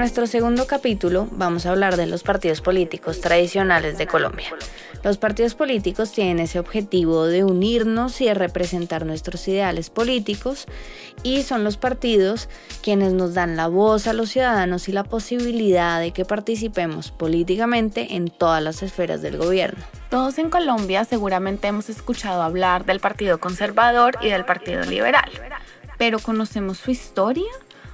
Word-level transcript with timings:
Nuestro 0.00 0.26
segundo 0.26 0.66
capítulo 0.66 1.28
vamos 1.30 1.66
a 1.66 1.72
hablar 1.72 1.98
de 1.98 2.06
los 2.06 2.22
partidos 2.22 2.62
políticos 2.62 3.20
tradicionales 3.20 3.98
de 3.98 4.06
Colombia. 4.06 4.48
Los 5.04 5.18
partidos 5.18 5.54
políticos 5.54 6.10
tienen 6.10 6.38
ese 6.38 6.58
objetivo 6.58 7.26
de 7.26 7.44
unirnos 7.44 8.18
y 8.22 8.24
de 8.24 8.32
representar 8.32 9.04
nuestros 9.04 9.46
ideales 9.46 9.90
políticos 9.90 10.64
y 11.22 11.42
son 11.42 11.64
los 11.64 11.76
partidos 11.76 12.48
quienes 12.82 13.12
nos 13.12 13.34
dan 13.34 13.56
la 13.56 13.68
voz 13.68 14.06
a 14.06 14.14
los 14.14 14.30
ciudadanos 14.30 14.88
y 14.88 14.92
la 14.92 15.04
posibilidad 15.04 16.00
de 16.00 16.12
que 16.12 16.24
participemos 16.24 17.10
políticamente 17.10 18.14
en 18.14 18.30
todas 18.30 18.62
las 18.62 18.82
esferas 18.82 19.20
del 19.20 19.36
gobierno. 19.36 19.84
Todos 20.08 20.38
en 20.38 20.48
Colombia 20.48 21.04
seguramente 21.04 21.68
hemos 21.68 21.90
escuchado 21.90 22.40
hablar 22.40 22.86
del 22.86 23.00
Partido 23.00 23.38
Conservador 23.38 24.16
y 24.22 24.30
del 24.30 24.46
Partido 24.46 24.82
Liberal, 24.84 25.30
pero 25.98 26.20
¿conocemos 26.20 26.78
su 26.78 26.90
historia? 26.90 27.50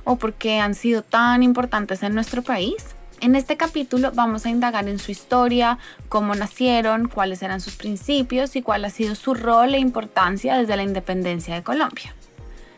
O 0.07 0.17
por 0.17 0.33
qué 0.35 0.61
han 0.61 0.75
sido 0.75 1.03
tan 1.03 1.43
importantes 1.43 2.03
en 2.03 2.15
nuestro 2.15 2.41
país. 2.41 2.77
En 3.21 3.35
este 3.35 3.57
capítulo 3.57 4.13
vamos 4.15 4.47
a 4.47 4.51
indagar 4.51 4.89
en 4.89 4.99
su 4.99 5.11
historia, 5.11 5.79
cómo 6.09 6.35
nacieron, 6.35 7.09
cuáles 7.09 7.43
eran 7.43 7.61
sus 7.61 7.75
principios 7.75 8.57
y 8.57 8.63
cuál 8.63 8.85
ha 8.85 8.91
sido 8.91 9.15
su 9.15 9.35
rol 9.35 9.75
e 9.75 9.79
importancia 9.79 10.57
desde 10.57 10.77
la 10.77 10.85
independencia 10.85 11.55
de 11.55 11.63
Colombia. 11.63 12.15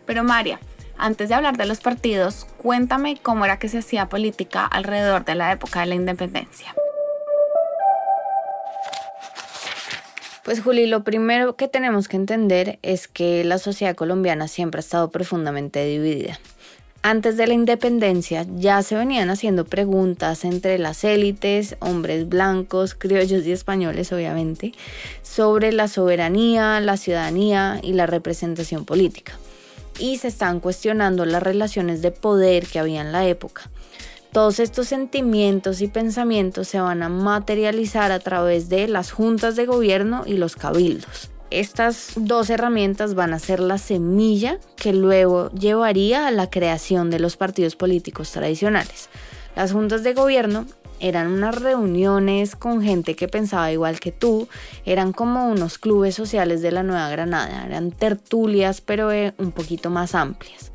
Pero 0.06 0.25
María, 0.25 0.58
antes 0.97 1.28
de 1.28 1.34
hablar 1.34 1.58
de 1.58 1.66
los 1.66 1.80
partidos, 1.80 2.47
cuéntame 2.56 3.19
cómo 3.20 3.44
era 3.44 3.58
que 3.58 3.69
se 3.69 3.78
hacía 3.78 4.08
política 4.08 4.64
alrededor 4.64 5.25
de 5.27 5.34
la 5.34 5.53
época 5.53 5.81
de 5.81 5.86
la 5.86 5.94
independencia. 5.97 6.75
Pues 10.44 10.62
Juli, 10.62 10.86
lo 10.86 11.05
primero 11.05 11.56
que 11.56 11.69
tenemos 11.69 12.08
que 12.08 12.16
entender 12.16 12.78
es 12.81 13.06
que 13.06 13.44
la 13.44 13.58
sociedad 13.58 13.94
colombiana 13.94 14.48
siempre 14.48 14.78
ha 14.78 14.81
estado 14.81 15.10
profundamente 15.10 15.84
dividida. 15.84 16.38
Antes 17.02 17.36
de 17.36 17.46
la 17.46 17.54
independencia 17.54 18.44
ya 18.56 18.82
se 18.82 18.96
venían 18.96 19.30
haciendo 19.30 19.64
preguntas 19.64 20.44
entre 20.44 20.78
las 20.78 21.04
élites, 21.04 21.77
hombres 21.78 22.28
blancos, 22.28 22.94
criollos 22.94 23.46
y 23.46 23.52
españoles 23.52 24.12
obviamente, 24.12 24.72
sobre 25.22 25.72
la 25.72 25.86
soberanía, 25.86 26.80
la 26.80 26.96
ciudadanía 26.96 27.78
y 27.84 27.92
la 27.92 28.06
representación 28.06 28.84
política. 28.84 29.38
Y 30.00 30.19
se 30.19 30.28
estaban 30.28 30.58
cuestionando 30.58 31.24
las 31.24 31.42
relaciones 31.42 32.02
de 32.02 32.10
poder 32.10 32.66
que 32.66 32.80
había 32.80 33.00
en 33.00 33.12
la 33.12 33.26
época. 33.26 33.70
Todos 34.32 34.58
estos 34.58 34.88
sentimientos 34.88 35.80
y 35.80 35.88
pensamientos 35.88 36.69
se 36.69 36.80
van 36.80 37.04
a 37.04 37.08
materializar 37.08 38.10
a 38.10 38.19
través 38.19 38.69
de 38.69 38.88
las 38.88 39.12
juntas 39.12 39.54
de 39.54 39.66
gobierno 39.66 40.24
y 40.26 40.34
los 40.34 40.56
cabildos. 40.56 41.30
Estas 41.50 42.12
dos 42.16 42.50
herramientas 42.50 43.14
van 43.14 43.32
a 43.32 43.38
ser 43.38 43.60
la 43.60 43.78
semilla 43.78 44.58
que 44.77 44.92
luego 44.92 45.50
llevaría 45.52 46.27
a 46.27 46.30
la 46.30 46.50
creación 46.50 47.10
de 47.10 47.18
los 47.18 47.36
partidos 47.36 47.74
políticos 47.74 48.30
tradicionales. 48.32 49.08
Las 49.56 49.72
juntas 49.72 50.02
de 50.02 50.12
gobierno 50.12 50.66
eran 51.00 51.28
unas 51.28 51.54
reuniones 51.54 52.54
con 52.54 52.82
gente 52.82 53.16
que 53.16 53.28
pensaba 53.28 53.72
igual 53.72 53.98
que 53.98 54.12
tú, 54.12 54.48
eran 54.84 55.12
como 55.12 55.48
unos 55.48 55.78
clubes 55.78 56.14
sociales 56.14 56.60
de 56.60 56.72
la 56.72 56.82
Nueva 56.82 57.08
Granada, 57.08 57.64
eran 57.66 57.92
tertulias 57.92 58.81
pero 58.81 59.10
eh, 59.12 59.32
un 59.38 59.53
poquito 59.53 59.91
más 59.91 60.14
amplias 60.14 60.72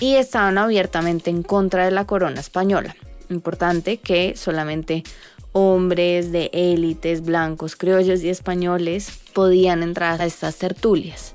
y 0.00 0.14
estaban 0.14 0.58
abiertamente 0.58 1.30
en 1.30 1.42
contra 1.42 1.84
de 1.84 1.90
la 1.90 2.06
corona 2.06 2.40
española. 2.40 2.96
Importante 3.30 3.98
que 3.98 4.36
solamente 4.36 5.02
hombres 5.58 6.30
de 6.30 6.50
élites, 6.52 7.24
blancos, 7.24 7.74
criollos 7.74 8.22
y 8.22 8.28
españoles 8.28 9.10
podían 9.32 9.82
entrar 9.82 10.22
a 10.22 10.26
estas 10.26 10.56
tertulias. 10.56 11.34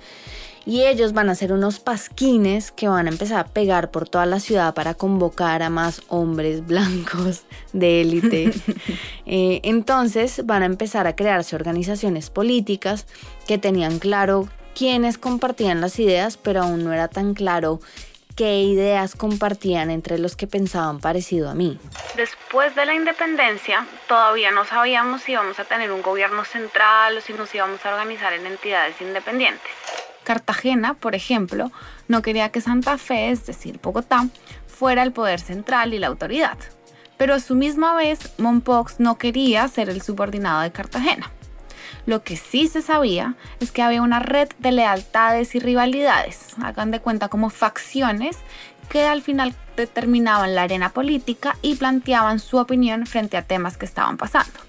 Y 0.66 0.84
ellos 0.84 1.12
van 1.12 1.30
a 1.30 1.36
ser 1.36 1.52
unos 1.52 1.80
pasquines 1.80 2.72
que 2.72 2.88
van 2.88 3.08
a 3.08 3.10
empezar 3.10 3.40
a 3.42 3.48
pegar 3.50 3.92
por 3.92 4.08
toda 4.08 4.26
la 4.26 4.40
ciudad 4.40 4.74
para 4.74 4.94
convocar 4.94 5.62
a 5.62 5.70
más 5.70 6.02
hombres 6.08 6.66
blancos 6.68 7.44
de 7.74 8.02
élite. 8.02 8.54
Eh, 9.26 9.62
entonces 9.64 10.42
van 10.46 10.64
a 10.64 10.66
empezar 10.66 11.08
a 11.08 11.16
crearse 11.16 11.56
organizaciones 11.56 12.30
políticas 12.30 13.08
que 13.48 13.58
tenían 13.58 13.98
claro 13.98 14.50
quiénes 14.76 15.18
compartían 15.18 15.80
las 15.80 15.98
ideas, 15.98 16.36
pero 16.36 16.64
aún 16.64 16.84
no 16.84 16.92
era 16.92 17.08
tan 17.08 17.34
claro 17.34 17.80
qué 18.36 18.62
ideas 18.62 19.16
compartían 19.16 19.90
entre 19.90 20.18
los 20.18 20.36
que 20.36 20.48
pensaban 20.48 21.00
parecido 21.00 21.50
a 21.50 21.54
mí. 21.54 21.80
Después 22.16 22.76
de 22.76 22.86
la 22.86 22.94
independencia, 22.94 23.86
todavía 24.08 24.52
no 24.52 24.66
sabíamos 24.66 25.22
si 25.24 25.34
íbamos 25.34 25.60
a 25.60 25.66
tener 25.66 25.92
un 25.92 26.02
gobierno 26.02 26.46
central 26.46 27.18
o 27.18 27.22
si 27.22 27.34
nos 27.34 27.54
íbamos 27.54 27.86
a 27.86 27.90
organizar 27.90 28.34
en 28.34 28.46
entidades 28.46 29.00
independientes. 29.02 29.72
Cartagena, 30.24 30.94
por 30.94 31.16
ejemplo, 31.16 31.72
no 32.08 32.22
quería 32.22 32.50
que 32.50 32.62
Santa 32.62 32.98
Fe, 32.98 33.32
es 33.32 33.46
decir, 33.46 33.80
Bogotá, 33.82 34.28
fuera 34.68 35.04
el 35.04 35.12
poder 35.12 35.40
central 35.40 35.94
y 35.94 36.00
la 36.00 36.08
autoridad. 36.08 36.58
Pero 37.18 37.36
a 37.36 37.40
su 37.40 37.56
misma 37.56 37.96
vez, 37.96 38.34
Mompox 38.38 39.00
no 39.00 39.18
quería 39.18 39.68
ser 39.68 39.90
el 39.90 40.02
subordinado 40.02 40.62
de 40.62 40.72
Cartagena. 40.72 41.32
Lo 42.06 42.24
que 42.24 42.36
sí 42.36 42.68
se 42.68 42.82
sabía 42.82 43.36
es 43.60 43.72
que 43.72 43.82
había 43.82 44.02
una 44.02 44.20
red 44.20 44.50
de 44.60 44.72
lealtades 44.72 45.56
y 45.56 45.60
rivalidades, 45.60 46.56
hagan 46.62 46.92
de 46.92 47.00
cuenta 47.00 47.30
como 47.30 47.50
facciones 47.50 48.38
que 48.90 49.06
al 49.06 49.22
final 49.22 49.56
determinaban 49.78 50.56
la 50.56 50.64
arena 50.64 50.90
política 50.90 51.58
y 51.62 51.76
planteaban 51.76 52.40
su 52.40 52.58
opinión 52.58 53.08
frente 53.08 53.38
a 53.38 53.42
temas 53.42 53.78
que 53.78 53.86
estaban 53.86 54.18
pasando. 54.18 54.60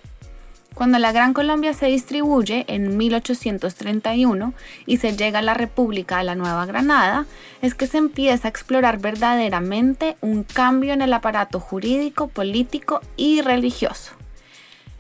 Cuando 0.75 0.99
la 0.99 1.13
Gran 1.13 1.35
Colombia 1.35 1.73
se 1.73 1.87
distribuye 1.87 2.65
en 2.67 2.97
1831 2.97 4.55
y 4.87 4.97
se 4.97 5.17
llega 5.17 5.39
a 5.39 5.43
la 5.43 5.55
República 5.55 6.19
de 6.19 6.25
la 6.25 6.35
Nueva 6.35 6.67
Granada, 6.67 7.27
es 7.63 7.77
que 7.77 7.87
se 7.87 7.99
empieza 7.99 8.49
a 8.49 8.51
explorar 8.51 8.99
verdaderamente 8.99 10.17
un 10.21 10.43
cambio 10.43 10.93
en 10.93 11.01
el 11.01 11.13
aparato 11.13 11.61
jurídico, 11.61 12.27
político 12.27 13.01
y 13.17 13.41
religioso. 13.41 14.14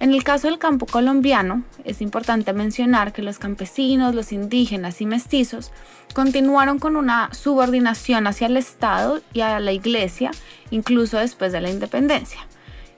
En 0.00 0.12
el 0.12 0.25
caso 0.25 0.49
del 0.49 0.59
campo 0.59 0.87
colombiano, 0.87 1.62
es 1.84 2.00
importante 2.00 2.53
mencionar 2.53 3.12
que 3.12 3.22
los 3.22 3.38
campesinos, 3.38 4.15
los 4.15 4.32
indígenas 4.32 5.00
y 5.00 5.06
mestizos 5.06 5.71
continuaron 6.15 6.78
con 6.78 6.97
una 6.97 7.32
subordinación 7.32 8.27
hacia 8.27 8.49
el 8.49 8.56
Estado 8.56 9.22
y 9.33 9.41
a 9.41 9.60
la 9.60 9.72
Iglesia, 9.72 10.33
incluso 10.71 11.19
después 11.19 11.53
de 11.53 11.60
la 11.60 11.71
independencia. 11.71 12.41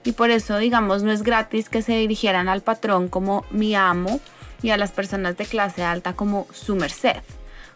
Y 0.03 0.13
por 0.13 0.31
eso, 0.31 0.57
digamos, 0.57 1.03
no 1.03 1.11
es 1.11 1.23
gratis 1.23 1.69
que 1.69 1.81
se 1.81 1.97
dirigieran 1.97 2.49
al 2.49 2.61
patrón 2.61 3.09
como 3.09 3.45
mi 3.51 3.75
amo 3.75 4.19
y 4.61 4.71
a 4.71 4.77
las 4.77 4.91
personas 4.91 5.37
de 5.37 5.45
clase 5.45 5.83
alta 5.83 6.13
como 6.13 6.47
su 6.51 6.75
merced 6.75 7.21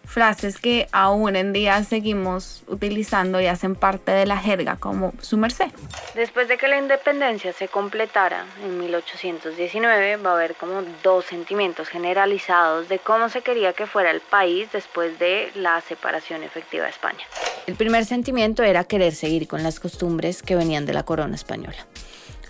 frases 0.05 0.57
que 0.57 0.87
aún 0.91 1.35
en 1.35 1.53
día 1.53 1.83
seguimos 1.83 2.63
utilizando 2.67 3.39
y 3.39 3.47
hacen 3.47 3.75
parte 3.75 4.11
de 4.11 4.25
la 4.25 4.37
jerga 4.37 4.75
como 4.75 5.13
su 5.21 5.37
merced. 5.37 5.71
Después 6.15 6.47
de 6.47 6.57
que 6.57 6.67
la 6.67 6.77
independencia 6.77 7.53
se 7.53 7.67
completara 7.67 8.45
en 8.63 8.77
1819 8.79 10.17
va 10.17 10.31
a 10.31 10.33
haber 10.33 10.55
como 10.55 10.81
dos 11.03 11.25
sentimientos 11.25 11.87
generalizados 11.87 12.89
de 12.89 12.99
cómo 12.99 13.29
se 13.29 13.41
quería 13.41 13.73
que 13.73 13.87
fuera 13.87 14.11
el 14.11 14.21
país 14.21 14.69
después 14.71 15.17
de 15.19 15.51
la 15.55 15.81
separación 15.81 16.43
efectiva 16.43 16.85
de 16.85 16.89
España. 16.89 17.23
El 17.67 17.75
primer 17.75 18.05
sentimiento 18.05 18.63
era 18.63 18.83
querer 18.83 19.13
seguir 19.13 19.47
con 19.47 19.63
las 19.63 19.79
costumbres 19.79 20.43
que 20.43 20.55
venían 20.55 20.85
de 20.85 20.93
la 20.93 21.03
corona 21.03 21.35
española. 21.35 21.77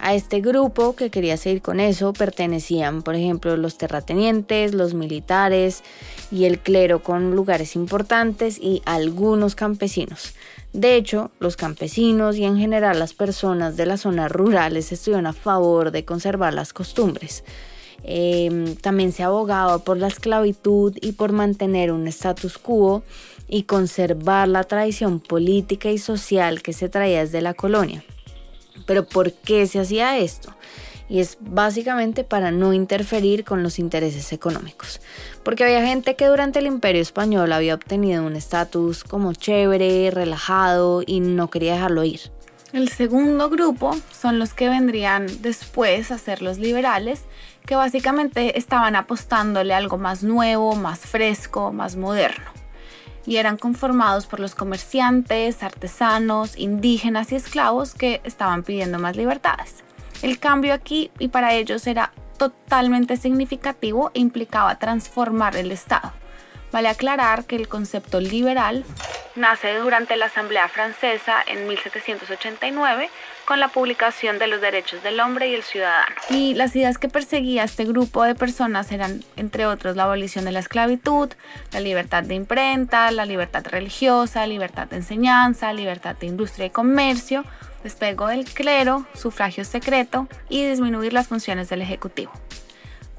A 0.04 0.16
este 0.16 0.42
grupo 0.42 0.96
que 0.96 1.12
quería 1.12 1.38
seguir 1.38 1.62
con 1.62 1.80
eso 1.80 2.12
pertenecían, 2.12 3.04
por 3.04 3.14
ejemplo, 3.14 3.56
los 3.56 3.78
terratenientes, 3.78 4.74
los 4.74 4.96
militares 4.96 5.84
y 6.32 6.46
el 6.46 6.58
clero 6.58 7.04
con 7.04 7.36
lugares 7.36 7.76
importantes 7.76 8.58
y 8.60 8.82
algunos 8.86 9.54
campesinos. 9.54 10.34
De 10.74 10.96
hecho, 10.96 11.30
los 11.40 11.56
campesinos 11.56 12.36
y 12.38 12.46
en 12.46 12.58
general 12.58 12.98
las 12.98 13.14
personas 13.14 13.78
de 13.78 13.86
las 13.86 14.02
zonas 14.02 14.32
rurales 14.32 14.92
estuvieron 14.92 15.28
a 15.28 15.34
favor 15.34 15.92
de 15.92 16.04
conservar 16.04 16.56
las 16.56 16.74
costumbres. 16.74 17.44
Em, 18.04 18.76
también 18.78 19.12
se 19.12 19.22
abogaba 19.22 19.84
por 19.84 19.98
la 19.98 20.08
esclavitud 20.08 20.98
y 21.00 21.12
por 21.12 21.32
mantener 21.32 21.92
un 21.92 22.08
status 22.08 22.58
quo 22.58 23.04
y 23.48 23.64
conservar 23.64 24.48
la 24.48 24.64
tradición 24.64 25.20
política 25.20 25.92
y 25.92 26.00
social 26.00 26.64
que 26.64 26.74
se 26.74 26.90
traía 26.90 27.20
desde 27.20 27.42
la 27.42 27.54
colonia. 27.54 28.04
Pero 28.86 29.06
¿por 29.06 29.34
qué 29.34 29.68
se 29.68 29.80
hacía 29.80 30.18
esto? 30.18 30.56
Y 31.10 31.20
es 31.20 31.38
básicamente 31.42 32.24
para 32.24 32.52
no 32.52 32.74
interferir 32.74 33.44
con 33.44 33.64
los 33.64 33.80
intereses 33.80 34.32
económicos. 34.32 35.02
Porque 35.44 35.66
había 35.66 35.86
gente 35.86 36.16
que 36.16 36.28
durante 36.28 36.60
el 36.60 36.68
imperio 36.68 37.02
español 37.02 37.52
había 37.52 37.76
obtenido 37.76 38.24
un 38.24 38.36
estatus 38.36 39.04
como 39.04 39.34
chévere, 39.34 40.10
relajado 40.12 41.04
y 41.06 41.20
no 41.20 41.50
quería 41.50 41.74
dejarlo 41.74 42.04
ir. 42.04 42.22
El 42.74 42.88
segundo 42.88 43.50
grupo 43.50 43.98
son 44.18 44.40
los 44.40 44.54
que 44.54 44.70
vendrían 44.70 45.28
después 45.42 46.10
a 46.12 46.18
ser 46.18 46.42
los 46.42 46.58
liberales, 46.58 47.24
que 47.66 47.76
básicamente 47.76 48.58
estaban 48.58 48.96
apostándole 48.96 49.74
a 49.74 49.78
algo 49.78 49.98
más 49.98 50.24
nuevo, 50.24 50.76
más 50.76 51.00
fresco, 51.00 51.74
más 51.74 51.98
moderno. 51.98 52.61
Y 53.26 53.38
eran 53.38 53.58
conformados 53.58 54.26
por 54.26 54.40
los 54.40 54.56
comerciantes, 54.56 55.64
artesanos, 55.64 56.58
indígenas 56.58 57.32
y 57.32 57.36
esclavos 57.36 57.94
que 57.94 58.22
estaban 58.24 58.64
pidiendo 58.64 59.00
más 59.00 59.16
libertades. 59.16 59.84
El 60.22 60.40
cambio 60.40 60.74
aquí 60.74 61.12
y 61.20 61.28
para 61.28 61.54
ellos 61.54 61.88
era 61.88 62.12
totalmente 62.38 63.18
significativo 63.18 64.12
e 64.14 64.20
implicaba 64.20 64.80
transformar 64.80 65.56
el 65.56 65.72
Estado. 65.72 66.21
Vale 66.72 66.90
aclarar 66.90 67.46
que 67.46 67.56
el 67.56 67.68
concepto 67.68 68.20
liberal 68.20 68.86
nace 69.36 69.76
durante 69.76 70.16
la 70.18 70.26
Asamblea 70.26 70.68
Francesa 70.68 71.38
en 71.48 71.68
1789 71.68 73.10
con 73.46 73.60
la 73.60 73.70
publicación 73.70 74.40
de 74.40 74.48
los 74.48 74.62
derechos 74.62 75.04
del 75.04 75.20
hombre 75.20 75.50
y 75.50 75.56
el 75.56 75.64
ciudadano. 75.64 76.16
Y 76.30 76.54
las 76.54 76.76
ideas 76.76 76.98
que 76.98 77.10
perseguía 77.10 77.64
este 77.64 77.86
grupo 77.86 78.24
de 78.24 78.36
personas 78.36 78.92
eran, 78.92 79.24
entre 79.36 79.66
otros, 79.66 79.96
la 79.96 80.04
abolición 80.04 80.46
de 80.46 80.52
la 80.52 80.60
esclavitud, 80.60 81.30
la 81.72 81.80
libertad 81.80 82.24
de 82.24 82.36
imprenta, 82.36 83.12
la 83.12 83.26
libertad 83.26 83.66
religiosa, 83.68 84.48
libertad 84.48 84.88
de 84.88 84.98
enseñanza, 84.98 85.74
libertad 85.74 86.16
de 86.16 86.28
industria 86.28 86.68
y 86.68 86.70
comercio, 86.70 87.44
despego 87.84 88.28
del 88.28 88.46
clero, 88.46 89.06
sufragio 89.14 89.66
secreto 89.66 90.28
y 90.50 90.66
disminuir 90.66 91.14
las 91.14 91.28
funciones 91.28 91.70
del 91.70 91.82
Ejecutivo 91.82 92.32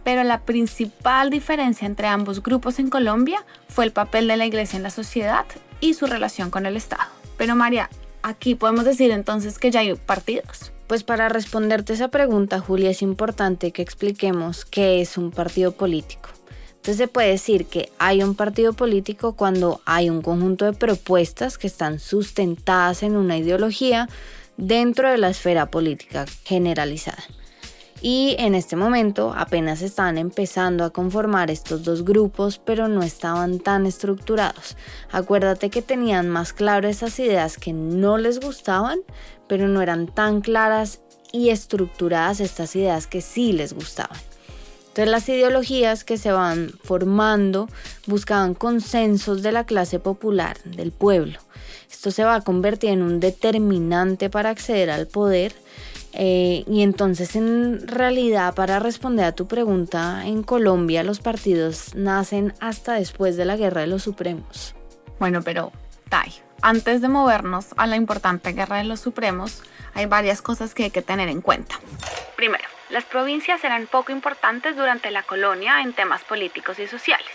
pero 0.05 0.25
la 0.25 0.41
principal 0.41 1.31
diferencia 1.31 1.87
entre 1.87 2.07
ambos 2.07 2.43
grupos 2.43 2.79
en 2.79 2.91
Colombia 2.91 3.45
fue 3.69 3.85
el 3.85 3.93
papel 3.93 4.29
de 4.29 4.37
la 4.37 4.47
iglesia 4.47 4.77
en 4.77 4.83
la 4.83 4.91
sociedad 4.91 5.45
y 5.81 5.95
su 5.95 6.07
relación 6.07 6.51
con 6.51 6.67
el 6.67 6.77
Estado. 6.77 7.11
Pero 7.37 7.57
María, 7.57 7.89
aquí 8.23 8.55
podemos 8.55 8.85
decir 8.85 9.11
entonces 9.11 9.59
que 9.59 9.71
ya 9.71 9.81
hay 9.81 9.95
partidos. 9.95 10.73
Pues 10.87 11.05
para 11.05 11.29
responderte 11.29 11.93
esa 11.93 12.09
pregunta, 12.09 12.61
Julia, 12.61 12.91
es 12.91 13.03
importante 13.03 13.73
que 13.73 13.83
expliquemos 13.83 14.65
qué 14.65 15.01
es 15.01 15.17
un 15.17 15.31
partido 15.31 15.73
político. 15.73 16.29
Entonces 16.69 16.97
se 16.97 17.09
puede 17.09 17.29
decir 17.29 17.67
que 17.67 17.91
hay 17.99 18.23
un 18.23 18.35
partido 18.35 18.73
político 18.73 19.35
cuando 19.35 19.81
hay 19.87 20.11
un 20.11 20.21
conjunto 20.21 20.65
de 20.65 20.73
propuestas 20.73 21.57
que 21.57 21.69
están 21.69 22.01
sustentadas 22.01 23.05
en 23.05 23.17
una 23.17 23.39
ideología 23.39 24.09
dentro 24.57 25.09
de 25.09 25.19
la 25.19 25.31
esfera 25.31 25.67
política 25.67 26.27
generalizada 26.45 27.23
y 28.03 28.35
en 28.41 28.57
este 28.57 28.75
momento 28.75 29.33
apenas 29.35 29.81
estaban 29.81 30.19
empezando 30.19 30.85
a 30.85 30.91
conformar 30.91 31.53
estos 31.53 31.85
dos 31.85 32.05
grupos, 32.05 32.59
pero 32.59 32.89
no 32.89 33.05
estaban 33.05 33.61
tan 33.61 33.87
estructurados. 33.87 34.77
Acuérdate 35.13 35.71
que 35.71 35.83
tenían 35.83 36.29
más 36.29 36.53
claro 36.53 36.89
esas 36.89 37.21
ideas 37.21 37.57
que 37.57 37.73
no 37.73 38.19
les 38.19 38.41
gustaban, 38.41 38.99
pero 39.47 39.69
no 39.69 39.81
eran 39.81 40.09
tan 40.09 40.41
claras 40.41 41.01
y 41.31 41.51
estructuradas 41.51 42.41
estas 42.41 42.75
ideas 42.75 43.07
que 43.07 43.21
sí 43.21 43.53
les 43.53 43.73
gustaban. 43.73 44.19
Entonces 44.89 45.09
las 45.09 45.29
ideologías 45.29 46.03
que 46.03 46.19
se 46.19 46.33
van 46.33 46.73
formando 46.83 47.69
buscaban 48.07 48.55
consensos 48.55 49.43
de 49.43 49.53
la 49.53 49.65
clase 49.65 50.01
popular, 50.01 50.59
del 50.65 50.91
pueblo. 50.91 51.39
Esto 51.91 52.11
se 52.11 52.25
va 52.25 52.35
a 52.35 52.41
convertir 52.41 52.91
en 52.91 53.03
un 53.03 53.21
determinante 53.21 54.29
para 54.29 54.51
acceder 54.51 54.91
al 54.91 55.07
poder 55.07 55.55
eh, 56.13 56.65
y 56.67 56.83
entonces 56.83 57.37
en 57.37 57.87
realidad 57.89 58.55
para 58.55 58.79
responder 58.79 59.25
a 59.25 59.33
tu 59.33 59.49
pregunta, 59.49 60.27
en 60.27 60.43
Colombia 60.43 61.03
los 61.03 61.21
partidos 61.21 61.95
nacen 61.95 62.55
hasta 62.61 62.95
después 62.95 63.37
de 63.37 63.45
la 63.45 63.57
Guerra 63.57 63.81
de 63.83 63.87
los 63.87 64.03
Supremos. 64.03 64.75
Bueno, 65.19 65.43
pero 65.43 65.73
Tai, 66.09 66.31
antes 66.61 67.01
de 67.01 67.09
movernos 67.09 67.69
a 67.77 67.87
la 67.87 67.97
importante 67.97 68.53
Guerra 68.53 68.79
de 68.79 68.85
los 68.85 69.01
Supremos, 69.01 69.63
hay 69.95 70.07
varias 70.07 70.43
cosas 70.43 70.75
que 70.75 70.85
hay 70.85 70.91
que 70.91 71.03
tener 71.03 71.29
en 71.29 71.41
cuenta. 71.41 71.81
Primero, 72.37 72.65
las 72.91 73.05
provincias 73.05 73.65
eran 73.65 73.87
poco 73.87 74.13
importantes 74.13 74.77
durante 74.77 75.11
la 75.11 75.23
colonia 75.23 75.81
en 75.81 75.95
temas 75.95 76.23
políticos 76.25 76.79
y 76.79 76.87
sociales. 76.87 77.31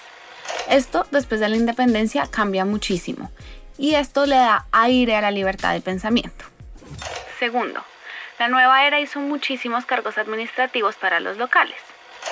Esto 0.70 1.08
después 1.12 1.40
de 1.40 1.50
la 1.50 1.56
independencia 1.56 2.28
cambia 2.30 2.66
muchísimo 2.66 3.32
y 3.78 3.96
esto 3.96 4.26
le 4.26 4.36
da 4.36 4.66
aire 4.72 5.16
a 5.16 5.22
la 5.22 5.32
libertad 5.32 5.74
de 5.74 5.82
pensamiento. 5.82 6.46
Segundo, 7.40 7.84
la 8.40 8.48
nueva 8.48 8.86
era 8.86 9.00
hizo 9.00 9.20
muchísimos 9.20 9.86
cargos 9.86 10.18
administrativos 10.18 10.96
para 10.96 11.20
los 11.20 11.38
locales. 11.38 11.78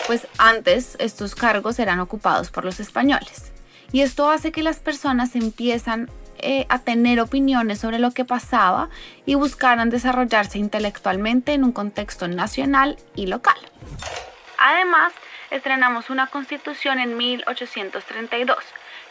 Pues 0.07 0.27
antes 0.37 0.95
estos 0.99 1.35
cargos 1.35 1.79
eran 1.79 1.99
ocupados 1.99 2.51
por 2.51 2.65
los 2.65 2.79
españoles. 2.79 3.51
Y 3.91 4.01
esto 4.01 4.29
hace 4.29 4.51
que 4.51 4.63
las 4.63 4.79
personas 4.79 5.35
empiezan 5.35 6.09
eh, 6.37 6.65
a 6.69 6.79
tener 6.79 7.19
opiniones 7.21 7.79
sobre 7.79 7.97
lo 7.97 8.11
que 8.11 8.25
pasaba 8.25 8.89
y 9.25 9.35
buscaran 9.35 9.89
desarrollarse 9.89 10.59
intelectualmente 10.59 11.53
en 11.53 11.63
un 11.63 11.71
contexto 11.71 12.27
nacional 12.27 12.97
y 13.15 13.27
local. 13.27 13.57
Además, 14.57 15.13
estrenamos 15.51 16.09
una 16.09 16.27
constitución 16.27 16.99
en 16.99 17.17
1832, 17.17 18.57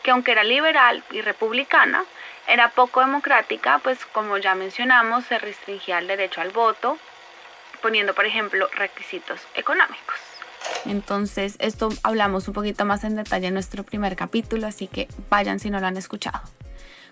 que 0.03 0.11
aunque 0.11 0.33
era 0.33 0.45
liberal 0.45 1.03
y 1.11 1.21
republicana, 1.21 2.05
era 2.47 2.71
poco 2.71 3.01
democrática, 3.01 3.79
pues 3.83 4.05
como 4.07 4.39
ya 4.39 4.55
mencionamos, 4.55 5.25
se 5.25 5.39
restringía 5.39 5.99
el 5.99 6.07
derecho 6.07 6.41
al 6.41 6.51
voto, 6.51 6.99
poniendo, 7.81 8.15
por 8.15 8.27
ejemplo, 8.27 8.69
requisitos 8.75 9.41
económicos. 9.55 10.17
Entonces, 10.87 11.57
esto 11.59 11.91
hablamos 12.03 12.49
un 12.49 12.55
poquito 12.55 12.85
más 12.85 13.05
en 13.05 13.17
detalle 13.17 13.49
en 13.49 13.55
nuestro 13.55 13.83
primer 13.83 14.17
capítulo, 14.17 14.67
así 14.67 14.87
que 14.87 15.09
vayan 15.31 15.61
si 15.61 15.71
no 15.71 15.81
lo 15.81 15.87
han 15.87 15.97
escuchado. 15.97 16.41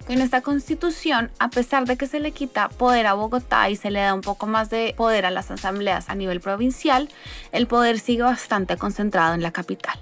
En 0.09 0.21
esta 0.21 0.41
constitución, 0.41 1.31
a 1.39 1.49
pesar 1.49 1.85
de 1.85 1.97
que 1.97 2.07
se 2.07 2.19
le 2.19 2.33
quita 2.33 2.69
poder 2.69 3.07
a 3.07 3.15
Bogotá 3.15 3.71
y 3.71 3.77
se 3.77 3.91
le 3.91 4.01
da 4.01 4.15
un 4.15 4.21
poco 4.21 4.47
más 4.47 4.69
de 4.69 4.95
poder 4.97 5.25
a 5.27 5.31
las 5.31 5.51
asambleas 5.51 6.09
a 6.09 6.15
nivel 6.15 6.41
provincial, 6.41 7.09
el 7.53 7.67
poder 7.67 8.01
sigue 8.01 8.23
bastante 8.23 8.77
concentrado 8.77 9.35
en 9.35 9.43
la 9.43 9.53
capital. 9.53 9.99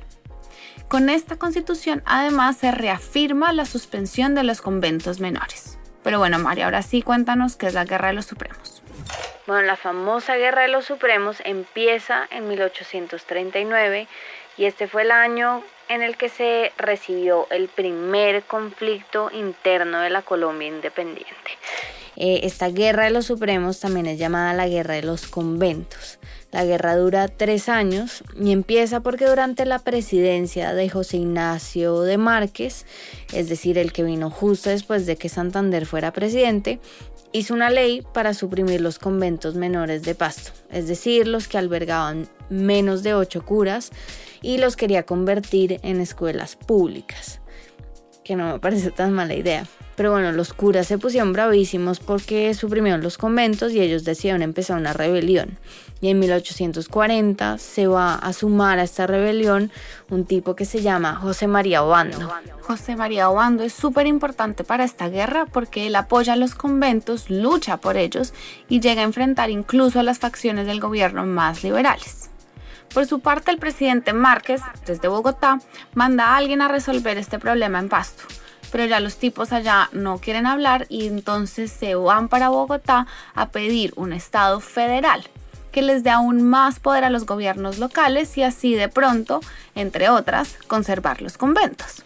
Con 0.89 1.11
esta 1.11 1.37
constitución 1.37 2.03
además 2.07 2.57
se 2.57 2.73
reafirma 2.73 3.53
la 3.53 3.67
suspensión 3.67 4.35
de 4.35 4.43
los 4.43 4.61
conventos 4.61 5.21
menores. 5.21 5.79
Pero 6.03 6.19
bueno, 6.19 6.39
María, 6.39 6.65
ahora 6.65 6.83
sí 6.83 7.03
cuéntanos 7.03 7.57
qué 7.57 7.67
es 7.67 7.75
la 7.75 7.85
Guerra 7.85 8.09
de 8.09 8.15
los 8.15 8.25
Supremos. 8.25 8.83
Bueno, 9.47 9.63
la 9.63 9.77
famosa 9.77 10.37
Guerra 10.37 10.63
de 10.63 10.69
los 10.69 10.87
Supremos 10.87 11.43
empieza 11.45 12.27
en 12.31 12.49
1839 12.49 14.09
y 14.57 14.65
este 14.65 14.89
fue 14.89 15.03
el 15.03 15.11
año 15.11 15.63
en 15.91 16.03
el 16.03 16.17
que 16.17 16.29
se 16.29 16.71
recibió 16.79 17.49
el 17.51 17.69
primer 17.69 18.45
conflicto 18.45 19.29
interno 19.33 20.01
de 20.01 20.09
la 20.09 20.23
Colombia 20.23 20.69
independiente. 20.69 21.35
Eh, 22.17 22.41
esta 22.45 22.69
Guerra 22.69 23.05
de 23.05 23.11
los 23.11 23.27
Supremos 23.27 23.81
también 23.81 24.07
es 24.07 24.19
llamada 24.19 24.55
la 24.55 24.69
Guerra 24.69 24.95
de 24.95 25.03
los 25.03 25.27
Conventos. 25.27 26.21
La 26.53 26.65
guerra 26.65 26.97
dura 26.97 27.29
tres 27.29 27.69
años 27.69 28.23
y 28.39 28.53
empieza 28.53 29.01
porque 29.01 29.27
durante 29.27 29.65
la 29.65 29.79
presidencia 29.81 30.75
de 30.75 30.89
José 30.89 31.19
Ignacio 31.19 32.03
de 32.03 32.19
Márquez, 32.19 32.87
es 33.33 33.49
decir, 33.49 33.79
el 33.79 33.93
que 33.93 34.03
vino 34.03 34.31
justo 34.31 34.71
después 34.71 35.07
de 35.07 35.17
que 35.17 35.29
Santander 35.29 35.87
fuera 35.87 36.13
presidente, 36.13 36.81
hizo 37.33 37.55
una 37.55 37.71
ley 37.71 38.05
para 38.13 38.35
suprimir 38.35 38.81
los 38.81 38.99
conventos 38.99 39.55
menores 39.55 40.03
de 40.03 40.15
Pasto, 40.15 40.53
es 40.71 40.89
decir, 40.89 41.29
los 41.29 41.47
que 41.47 41.59
albergaban 41.59 42.29
menos 42.49 43.03
de 43.05 43.15
ocho 43.15 43.45
curas 43.45 43.93
y 44.43 44.59
los 44.59 44.77
quería 44.77 45.05
convertir 45.05 45.81
en 45.83 46.01
escuelas 46.01 46.57
públicas, 46.57 47.41
que 48.25 48.37
no 48.37 48.53
me 48.53 48.59
parece 48.59 48.91
tan 48.91 49.13
mala 49.13 49.35
idea. 49.35 49.67
Pero 50.01 50.13
bueno, 50.13 50.33
los 50.33 50.55
curas 50.55 50.87
se 50.87 50.97
pusieron 50.97 51.35
bravísimos 51.35 52.01
porque 52.01 52.55
suprimieron 52.55 53.03
los 53.03 53.19
conventos 53.19 53.73
y 53.73 53.81
ellos 53.81 54.03
decidieron 54.03 54.41
empezar 54.41 54.79
una 54.79 54.95
rebelión. 54.95 55.59
Y 56.01 56.09
en 56.09 56.19
1840 56.21 57.59
se 57.59 57.87
va 57.87 58.15
a 58.15 58.33
sumar 58.33 58.79
a 58.79 58.85
esta 58.85 59.07
rebelión 59.07 59.71
un 60.09 60.25
tipo 60.25 60.57
que 60.57 60.65
se 60.65 60.81
llama 60.81 61.17
José 61.17 61.49
María 61.49 61.83
Obando. 61.83 62.33
José 62.63 62.97
María 62.97 63.29
Obando 63.29 63.63
es 63.63 63.75
súper 63.75 64.07
importante 64.07 64.65
para 64.65 64.85
esta 64.85 65.11
guerra 65.11 65.45
porque 65.45 65.87
él 65.87 65.97
apoya 65.97 66.33
a 66.33 66.37
los 66.37 66.55
conventos, 66.55 67.29
lucha 67.29 67.77
por 67.77 67.99
ellos 67.99 68.33
y 68.71 68.81
llega 68.81 69.03
a 69.03 69.05
enfrentar 69.05 69.51
incluso 69.51 70.01
a 70.01 70.03
las 70.03 70.19
facciones 70.19 70.67
del 70.67 70.81
gobierno 70.81 71.27
más 71.27 71.63
liberales. 71.63 72.20
Por 72.93 73.07
su 73.07 73.21
parte, 73.21 73.51
el 73.51 73.59
presidente 73.59 74.13
Márquez, 74.13 74.61
desde 74.85 75.09
Bogotá, 75.09 75.61
manda 75.95 76.27
a 76.27 76.37
alguien 76.37 76.61
a 76.61 76.69
resolver 76.69 77.19
este 77.19 77.39
problema 77.39 77.79
en 77.79 77.89
Pasto 77.89 78.25
pero 78.71 78.85
ya 78.85 79.01
los 79.01 79.17
tipos 79.17 79.53
allá 79.53 79.89
no 79.93 80.19
quieren 80.19 80.47
hablar 80.47 80.87
y 80.89 81.07
entonces 81.07 81.71
se 81.71 81.95
van 81.95 82.29
para 82.29 82.49
Bogotá 82.49 83.07
a 83.35 83.49
pedir 83.49 83.93
un 83.97 84.13
Estado 84.13 84.61
federal 84.61 85.29
que 85.73 85.83
les 85.83 86.03
dé 86.03 86.11
aún 86.11 86.43
más 86.43 86.81
poder 86.81 87.05
a 87.05 87.11
los 87.11 87.27
gobiernos 87.27 87.79
locales 87.79 88.37
y 88.37 88.43
así 88.43 88.75
de 88.75 88.89
pronto, 88.89 89.41
entre 89.75 90.09
otras, 90.09 90.57
conservar 90.67 91.23
los 91.23 91.39
conventos. 91.39 92.05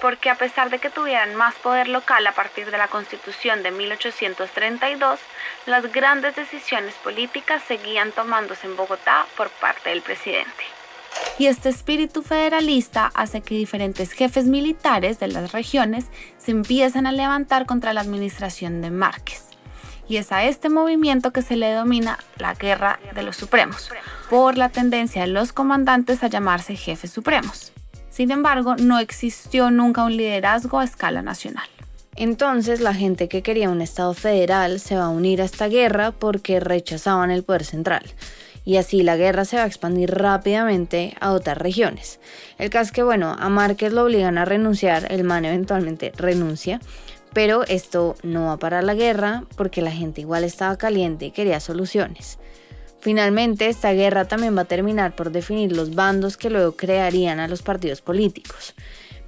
Porque 0.00 0.30
a 0.30 0.36
pesar 0.36 0.70
de 0.70 0.78
que 0.78 0.90
tuvieran 0.90 1.34
más 1.34 1.54
poder 1.56 1.88
local 1.88 2.26
a 2.26 2.32
partir 2.32 2.70
de 2.70 2.78
la 2.78 2.88
constitución 2.88 3.62
de 3.62 3.70
1832, 3.70 5.18
las 5.66 5.90
grandes 5.92 6.36
decisiones 6.36 6.94
políticas 6.96 7.62
seguían 7.66 8.12
tomándose 8.12 8.66
en 8.66 8.76
Bogotá 8.76 9.26
por 9.36 9.48
parte 9.50 9.90
del 9.90 10.02
presidente. 10.02 10.64
Y 11.38 11.46
este 11.46 11.68
espíritu 11.68 12.22
federalista 12.22 13.10
hace 13.14 13.40
que 13.40 13.54
diferentes 13.54 14.12
jefes 14.12 14.46
militares 14.46 15.18
de 15.18 15.28
las 15.28 15.52
regiones 15.52 16.06
se 16.38 16.52
empiezan 16.52 17.06
a 17.06 17.12
levantar 17.12 17.66
contra 17.66 17.92
la 17.92 18.00
administración 18.00 18.82
de 18.82 18.90
Márquez. 18.90 19.44
Y 20.06 20.18
es 20.18 20.32
a 20.32 20.44
este 20.44 20.68
movimiento 20.68 21.32
que 21.32 21.42
se 21.42 21.56
le 21.56 21.66
denomina 21.66 22.18
la 22.36 22.54
Guerra 22.54 22.98
de 23.14 23.22
los 23.22 23.36
Supremos, 23.36 23.90
por 24.28 24.58
la 24.58 24.68
tendencia 24.68 25.22
de 25.22 25.28
los 25.28 25.52
comandantes 25.52 26.22
a 26.22 26.28
llamarse 26.28 26.76
jefes 26.76 27.10
supremos. 27.10 27.72
Sin 28.14 28.30
embargo, 28.30 28.76
no 28.76 29.00
existió 29.00 29.72
nunca 29.72 30.04
un 30.04 30.16
liderazgo 30.16 30.78
a 30.78 30.84
escala 30.84 31.20
nacional. 31.20 31.66
Entonces 32.14 32.80
la 32.80 32.94
gente 32.94 33.26
que 33.26 33.42
quería 33.42 33.70
un 33.70 33.80
Estado 33.80 34.14
federal 34.14 34.78
se 34.78 34.94
va 34.94 35.06
a 35.06 35.08
unir 35.08 35.42
a 35.42 35.44
esta 35.44 35.66
guerra 35.66 36.12
porque 36.12 36.60
rechazaban 36.60 37.32
el 37.32 37.42
poder 37.42 37.64
central. 37.64 38.04
Y 38.64 38.76
así 38.76 39.02
la 39.02 39.16
guerra 39.16 39.44
se 39.44 39.56
va 39.56 39.64
a 39.64 39.66
expandir 39.66 40.12
rápidamente 40.12 41.16
a 41.18 41.32
otras 41.32 41.58
regiones. 41.58 42.20
El 42.56 42.70
caso 42.70 42.84
es 42.84 42.92
que, 42.92 43.02
bueno, 43.02 43.34
a 43.36 43.48
Márquez 43.48 43.92
lo 43.92 44.04
obligan 44.04 44.38
a 44.38 44.44
renunciar, 44.44 45.10
el 45.10 45.24
man 45.24 45.44
eventualmente 45.44 46.12
renuncia, 46.14 46.80
pero 47.32 47.64
esto 47.66 48.14
no 48.22 48.46
va 48.46 48.58
para 48.58 48.80
la 48.82 48.94
guerra 48.94 49.42
porque 49.56 49.82
la 49.82 49.90
gente 49.90 50.20
igual 50.20 50.44
estaba 50.44 50.78
caliente 50.78 51.24
y 51.26 51.30
quería 51.32 51.58
soluciones. 51.58 52.38
Finalmente, 53.04 53.68
esta 53.68 53.92
guerra 53.92 54.24
también 54.24 54.56
va 54.56 54.62
a 54.62 54.64
terminar 54.64 55.14
por 55.14 55.30
definir 55.30 55.76
los 55.76 55.94
bandos 55.94 56.38
que 56.38 56.48
luego 56.48 56.72
crearían 56.72 57.38
a 57.38 57.48
los 57.48 57.60
partidos 57.60 58.00
políticos. 58.00 58.74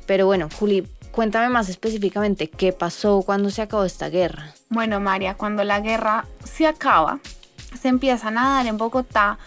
Pero 0.06 0.24
bueno, 0.24 0.48
Juli, 0.58 0.88
cuéntame 1.12 1.50
más 1.50 1.68
específicamente 1.68 2.48
qué 2.48 2.72
pasó 2.72 3.20
cuando 3.20 3.50
se 3.50 3.60
acabó 3.60 3.84
esta 3.84 4.08
guerra. 4.08 4.54
Bueno, 4.70 4.98
María, 4.98 5.34
cuando 5.34 5.62
la 5.62 5.80
guerra 5.80 6.24
se 6.42 6.66
acaba, 6.66 7.20
se 7.78 7.88
empiezan 7.88 8.38
a 8.38 8.48
dar 8.48 8.66
en 8.66 8.78
Bogotá 8.78 9.38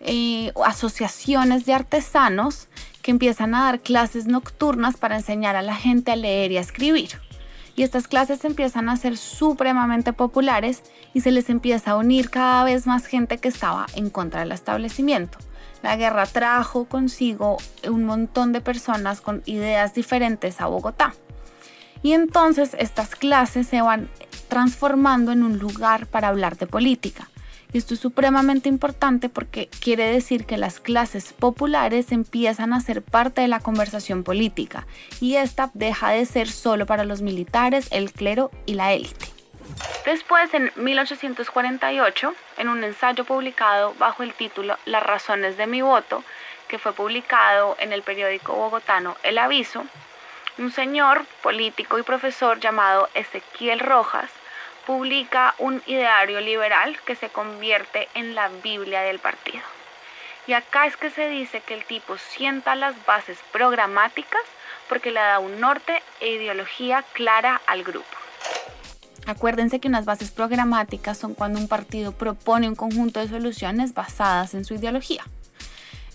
eh, 0.00 0.52
asociaciones 0.62 1.64
de 1.64 1.72
artesanos 1.72 2.68
que 3.00 3.10
empiezan 3.10 3.54
a 3.54 3.62
dar 3.62 3.80
clases 3.80 4.26
nocturnas 4.26 4.98
para 4.98 5.16
enseñar 5.16 5.56
a 5.56 5.62
la 5.62 5.74
gente 5.74 6.12
a 6.12 6.16
leer 6.16 6.52
y 6.52 6.58
a 6.58 6.60
escribir. 6.60 7.12
Y 7.78 7.84
estas 7.84 8.08
clases 8.08 8.44
empiezan 8.44 8.88
a 8.88 8.96
ser 8.96 9.16
supremamente 9.16 10.12
populares 10.12 10.82
y 11.14 11.20
se 11.20 11.30
les 11.30 11.48
empieza 11.48 11.92
a 11.92 11.96
unir 11.96 12.28
cada 12.28 12.64
vez 12.64 12.88
más 12.88 13.06
gente 13.06 13.38
que 13.38 13.46
estaba 13.46 13.86
en 13.94 14.10
contra 14.10 14.40
del 14.40 14.50
establecimiento. 14.50 15.38
La 15.84 15.94
guerra 15.94 16.26
trajo 16.26 16.86
consigo 16.86 17.58
un 17.88 18.02
montón 18.02 18.52
de 18.52 18.60
personas 18.60 19.20
con 19.20 19.44
ideas 19.46 19.94
diferentes 19.94 20.60
a 20.60 20.66
Bogotá. 20.66 21.14
Y 22.02 22.14
entonces 22.14 22.74
estas 22.80 23.14
clases 23.14 23.68
se 23.68 23.80
van 23.80 24.10
transformando 24.48 25.30
en 25.30 25.44
un 25.44 25.60
lugar 25.60 26.06
para 26.06 26.26
hablar 26.26 26.56
de 26.56 26.66
política. 26.66 27.30
Y 27.72 27.78
esto 27.78 27.94
es 27.94 28.00
supremamente 28.00 28.68
importante 28.68 29.28
porque 29.28 29.68
quiere 29.80 30.10
decir 30.10 30.46
que 30.46 30.56
las 30.56 30.80
clases 30.80 31.34
populares 31.34 32.12
empiezan 32.12 32.72
a 32.72 32.80
ser 32.80 33.02
parte 33.02 33.42
de 33.42 33.48
la 33.48 33.60
conversación 33.60 34.24
política 34.24 34.86
y 35.20 35.36
esta 35.36 35.70
deja 35.74 36.10
de 36.10 36.24
ser 36.24 36.48
solo 36.48 36.86
para 36.86 37.04
los 37.04 37.20
militares, 37.20 37.88
el 37.90 38.10
clero 38.12 38.50
y 38.64 38.74
la 38.74 38.92
élite. 38.94 39.26
Después, 40.06 40.52
en 40.54 40.72
1848, 40.76 42.34
en 42.56 42.68
un 42.68 42.82
ensayo 42.84 43.24
publicado 43.24 43.94
bajo 43.98 44.22
el 44.22 44.32
título 44.32 44.78
Las 44.86 45.02
razones 45.02 45.58
de 45.58 45.66
mi 45.66 45.82
voto, 45.82 46.24
que 46.68 46.78
fue 46.78 46.94
publicado 46.94 47.76
en 47.78 47.92
el 47.92 48.02
periódico 48.02 48.54
bogotano 48.54 49.16
El 49.22 49.36
Aviso, 49.36 49.84
un 50.56 50.72
señor 50.72 51.26
político 51.42 51.98
y 51.98 52.02
profesor 52.02 52.58
llamado 52.60 53.10
Ezequiel 53.14 53.80
Rojas 53.80 54.30
publica 54.88 55.54
un 55.58 55.82
ideario 55.86 56.40
liberal 56.40 56.96
que 57.04 57.14
se 57.14 57.28
convierte 57.28 58.08
en 58.14 58.34
la 58.34 58.48
Biblia 58.48 59.02
del 59.02 59.18
partido. 59.18 59.60
Y 60.46 60.54
acá 60.54 60.86
es 60.86 60.96
que 60.96 61.10
se 61.10 61.28
dice 61.28 61.60
que 61.60 61.74
el 61.74 61.84
tipo 61.84 62.16
sienta 62.16 62.74
las 62.74 62.94
bases 63.04 63.36
programáticas 63.52 64.40
porque 64.88 65.10
le 65.10 65.20
da 65.20 65.40
un 65.40 65.60
norte 65.60 66.02
e 66.22 66.30
ideología 66.30 67.04
clara 67.12 67.60
al 67.66 67.84
grupo. 67.84 68.08
Acuérdense 69.26 69.78
que 69.78 69.88
unas 69.88 70.06
bases 70.06 70.30
programáticas 70.30 71.18
son 71.18 71.34
cuando 71.34 71.60
un 71.60 71.68
partido 71.68 72.12
propone 72.12 72.66
un 72.66 72.74
conjunto 72.74 73.20
de 73.20 73.28
soluciones 73.28 73.92
basadas 73.92 74.54
en 74.54 74.64
su 74.64 74.72
ideología. 74.72 75.22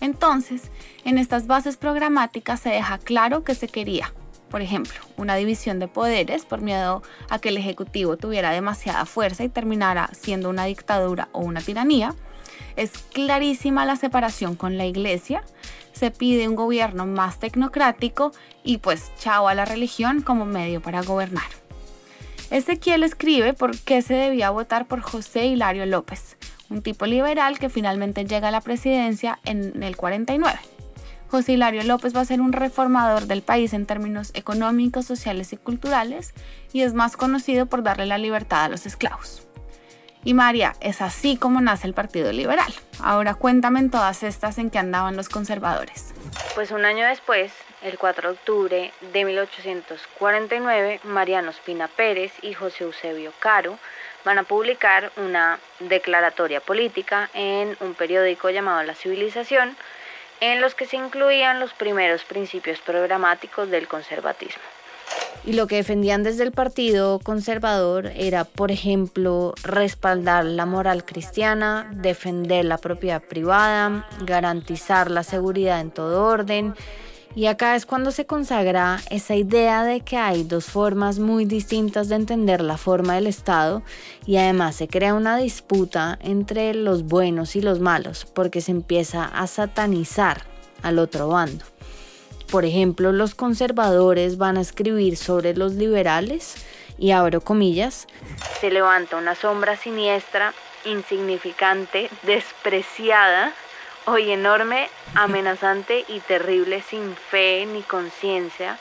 Entonces, 0.00 0.72
en 1.04 1.18
estas 1.18 1.46
bases 1.46 1.76
programáticas 1.76 2.58
se 2.58 2.70
deja 2.70 2.98
claro 2.98 3.44
que 3.44 3.54
se 3.54 3.68
quería, 3.68 4.12
por 4.54 4.62
ejemplo, 4.62 4.94
una 5.16 5.34
división 5.34 5.80
de 5.80 5.88
poderes 5.88 6.44
por 6.44 6.60
miedo 6.60 7.02
a 7.28 7.40
que 7.40 7.48
el 7.48 7.56
Ejecutivo 7.56 8.16
tuviera 8.16 8.52
demasiada 8.52 9.04
fuerza 9.04 9.42
y 9.42 9.48
terminara 9.48 10.08
siendo 10.12 10.48
una 10.48 10.64
dictadura 10.64 11.28
o 11.32 11.40
una 11.40 11.60
tiranía. 11.60 12.14
Es 12.76 12.92
clarísima 13.12 13.84
la 13.84 13.96
separación 13.96 14.54
con 14.54 14.78
la 14.78 14.86
Iglesia, 14.86 15.42
se 15.92 16.12
pide 16.12 16.48
un 16.48 16.54
gobierno 16.54 17.04
más 17.04 17.40
tecnocrático 17.40 18.30
y 18.62 18.78
pues 18.78 19.10
chao 19.18 19.48
a 19.48 19.54
la 19.54 19.64
religión 19.64 20.22
como 20.22 20.44
medio 20.44 20.80
para 20.80 21.02
gobernar. 21.02 21.50
Ezequiel 22.52 23.02
escribe 23.02 23.54
por 23.54 23.76
qué 23.76 24.02
se 24.02 24.14
debía 24.14 24.50
votar 24.50 24.86
por 24.86 25.00
José 25.00 25.46
Hilario 25.46 25.84
López, 25.84 26.36
un 26.70 26.80
tipo 26.80 27.06
liberal 27.06 27.58
que 27.58 27.70
finalmente 27.70 28.24
llega 28.24 28.46
a 28.46 28.52
la 28.52 28.60
presidencia 28.60 29.40
en 29.44 29.82
el 29.82 29.96
49. 29.96 30.73
José 31.28 31.52
Hilario 31.52 31.82
López 31.84 32.14
va 32.14 32.20
a 32.20 32.24
ser 32.24 32.40
un 32.40 32.52
reformador 32.52 33.26
del 33.26 33.42
país 33.42 33.72
en 33.72 33.86
términos 33.86 34.30
económicos, 34.34 35.06
sociales 35.06 35.52
y 35.52 35.56
culturales 35.56 36.34
y 36.72 36.82
es 36.82 36.94
más 36.94 37.16
conocido 37.16 37.66
por 37.66 37.82
darle 37.82 38.06
la 38.06 38.18
libertad 38.18 38.64
a 38.64 38.68
los 38.68 38.86
esclavos. 38.86 39.46
Y 40.26 40.32
María, 40.32 40.72
es 40.80 41.02
así 41.02 41.36
como 41.36 41.60
nace 41.60 41.86
el 41.86 41.92
Partido 41.92 42.32
Liberal. 42.32 42.72
Ahora 43.02 43.34
cuéntame 43.34 43.80
en 43.80 43.90
todas 43.90 44.22
estas 44.22 44.56
en 44.56 44.70
que 44.70 44.78
andaban 44.78 45.16
los 45.16 45.28
conservadores. 45.28 46.14
Pues 46.54 46.70
un 46.70 46.86
año 46.86 47.06
después, 47.06 47.52
el 47.82 47.98
4 47.98 48.28
de 48.30 48.34
octubre 48.34 48.92
de 49.12 49.24
1849, 49.26 51.00
Mariano 51.04 51.50
Espina 51.50 51.88
Pérez 51.88 52.32
y 52.40 52.54
José 52.54 52.84
Eusebio 52.84 53.32
Caro 53.38 53.78
van 54.24 54.38
a 54.38 54.44
publicar 54.44 55.12
una 55.18 55.58
declaratoria 55.80 56.60
política 56.60 57.28
en 57.34 57.76
un 57.80 57.92
periódico 57.92 58.48
llamado 58.48 58.82
La 58.82 58.94
Civilización, 58.94 59.76
en 60.52 60.60
los 60.60 60.74
que 60.74 60.86
se 60.86 60.96
incluían 60.96 61.58
los 61.58 61.72
primeros 61.72 62.22
principios 62.24 62.78
programáticos 62.80 63.70
del 63.70 63.88
conservatismo. 63.88 64.62
Y 65.46 65.52
lo 65.52 65.66
que 65.66 65.76
defendían 65.76 66.22
desde 66.22 66.42
el 66.42 66.52
Partido 66.52 67.18
Conservador 67.18 68.06
era, 68.16 68.44
por 68.44 68.70
ejemplo, 68.70 69.54
respaldar 69.62 70.44
la 70.44 70.64
moral 70.64 71.04
cristiana, 71.04 71.88
defender 71.92 72.64
la 72.64 72.78
propiedad 72.78 73.22
privada, 73.22 74.06
garantizar 74.22 75.10
la 75.10 75.22
seguridad 75.22 75.80
en 75.80 75.90
todo 75.90 76.24
orden 76.24 76.74
y 77.36 77.46
acá 77.46 77.74
es 77.74 77.84
cuando 77.84 78.12
se 78.12 78.26
consagra 78.26 79.00
esa 79.10 79.34
idea 79.34 79.84
de 79.84 80.00
que 80.00 80.16
hay 80.16 80.44
dos 80.44 80.66
formas 80.66 81.18
muy 81.18 81.44
distintas 81.44 82.08
de 82.08 82.14
entender 82.14 82.60
la 82.60 82.76
forma 82.76 83.14
del 83.14 83.26
Estado 83.26 83.82
y 84.24 84.36
además 84.36 84.76
se 84.76 84.86
crea 84.86 85.14
una 85.14 85.36
disputa 85.36 86.18
entre 86.22 86.74
los 86.74 87.04
buenos 87.04 87.56
y 87.56 87.60
los 87.60 87.80
malos 87.80 88.24
porque 88.24 88.60
se 88.60 88.70
empieza 88.70 89.24
a 89.24 89.46
satanizar 89.46 90.42
al 90.82 90.98
otro 90.98 91.28
bando. 91.28 91.64
Por 92.50 92.64
ejemplo, 92.64 93.10
los 93.10 93.34
conservadores 93.34 94.38
van 94.38 94.56
a 94.56 94.60
escribir 94.60 95.16
sobre 95.16 95.56
los 95.56 95.72
liberales 95.72 96.54
y 96.98 97.10
abro 97.10 97.40
comillas, 97.40 98.06
se 98.60 98.70
levanta 98.70 99.16
una 99.16 99.34
sombra 99.34 99.76
siniestra, 99.76 100.54
insignificante, 100.84 102.08
despreciada 102.22 103.52
hoy 104.06 104.30
enorme, 104.30 104.88
amenazante 105.14 106.04
y 106.08 106.20
terrible, 106.20 106.82
sin 106.82 107.14
fe 107.14 107.66
ni 107.66 107.82
conciencia, 107.82 108.78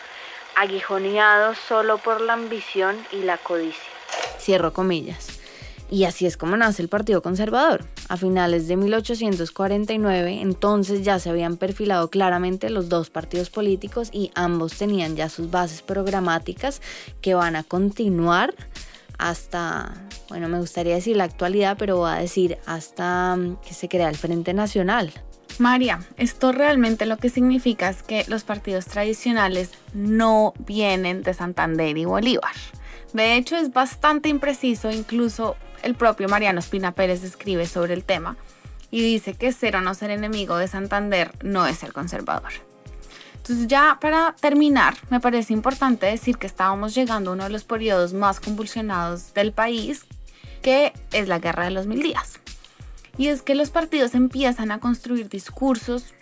aguijoneado 0.55 1.55
solo 1.55 1.97
por 1.97 2.21
la 2.21 2.33
ambición 2.33 2.95
y 3.11 3.23
la 3.23 3.37
codicia. 3.37 3.81
Cierro 4.39 4.73
comillas. 4.73 5.39
Y 5.89 6.05
así 6.05 6.25
es 6.25 6.37
como 6.37 6.57
nace 6.57 6.81
el 6.81 6.89
Partido 6.89 7.21
Conservador. 7.21 7.85
A 8.09 8.17
finales 8.17 8.67
de 8.67 8.77
1849, 8.77 10.41
entonces 10.41 11.03
ya 11.03 11.19
se 11.19 11.29
habían 11.29 11.57
perfilado 11.57 12.09
claramente 12.09 12.69
los 12.69 12.89
dos 12.89 13.09
partidos 13.09 13.49
políticos 13.49 14.09
y 14.11 14.31
ambos 14.33 14.73
tenían 14.75 15.15
ya 15.15 15.29
sus 15.29 15.51
bases 15.51 15.83
programáticas 15.83 16.81
que 17.21 17.35
van 17.35 17.55
a 17.55 17.63
continuar 17.63 18.55
hasta, 19.17 19.93
bueno, 20.29 20.49
me 20.49 20.59
gustaría 20.59 20.95
decir 20.95 21.17
la 21.17 21.25
actualidad, 21.25 21.77
pero 21.77 21.97
voy 21.97 22.11
a 22.11 22.15
decir 22.15 22.57
hasta 22.65 23.35
mm, 23.35 23.57
que 23.57 23.73
se 23.73 23.89
crea 23.89 24.09
el 24.09 24.17
Frente 24.17 24.53
Nacional. 24.53 25.11
María, 25.59 25.99
esto 26.17 26.51
realmente 26.51 27.05
lo 27.05 27.17
que 27.17 27.29
significa 27.29 27.89
es 27.89 28.01
que 28.01 28.25
los 28.27 28.43
partidos 28.43 28.85
tradicionales 28.85 29.71
no 29.93 30.53
vienen 30.59 31.21
de 31.21 31.33
Santander 31.33 31.97
y 31.97 32.05
Bolívar. 32.05 32.55
De 33.13 33.35
hecho, 33.35 33.55
es 33.55 33.71
bastante 33.71 34.29
impreciso, 34.29 34.89
incluso 34.89 35.55
el 35.83 35.95
propio 35.95 36.27
Mariano 36.27 36.59
Espina 36.59 36.93
Pérez 36.93 37.23
escribe 37.23 37.67
sobre 37.67 37.93
el 37.93 38.03
tema 38.03 38.37
y 38.89 39.01
dice 39.01 39.35
que 39.35 39.51
ser 39.51 39.75
o 39.75 39.81
no 39.81 39.93
ser 39.93 40.09
enemigo 40.09 40.57
de 40.57 40.67
Santander 40.67 41.31
no 41.43 41.67
es 41.67 41.77
ser 41.77 41.93
conservador. 41.93 42.51
Entonces 43.43 43.67
ya 43.67 43.97
para 43.99 44.37
terminar, 44.39 44.95
me 45.09 45.19
parece 45.19 45.51
importante 45.51 46.05
decir 46.05 46.37
que 46.37 46.47
estábamos 46.47 46.95
llegando 46.95 47.29
a 47.29 47.33
uno 47.33 47.43
de 47.43 47.49
los 47.49 47.65
periodos 47.65 48.13
más 48.13 48.39
convulsionados 48.39 49.33
del 49.33 49.51
país, 49.51 50.05
que 50.61 50.93
es 51.11 51.27
la 51.27 51.39
Guerra 51.39 51.65
de 51.65 51.71
los 51.71 51.85
Mil 51.85 52.01
Días. 52.01 52.39
Y 53.17 53.27
es 53.27 53.41
que 53.41 53.53
los 53.53 53.69
partidos 53.69 54.15
empiezan 54.15 54.71
a 54.71 54.79
construir 54.79 55.27
discursos 55.27 56.13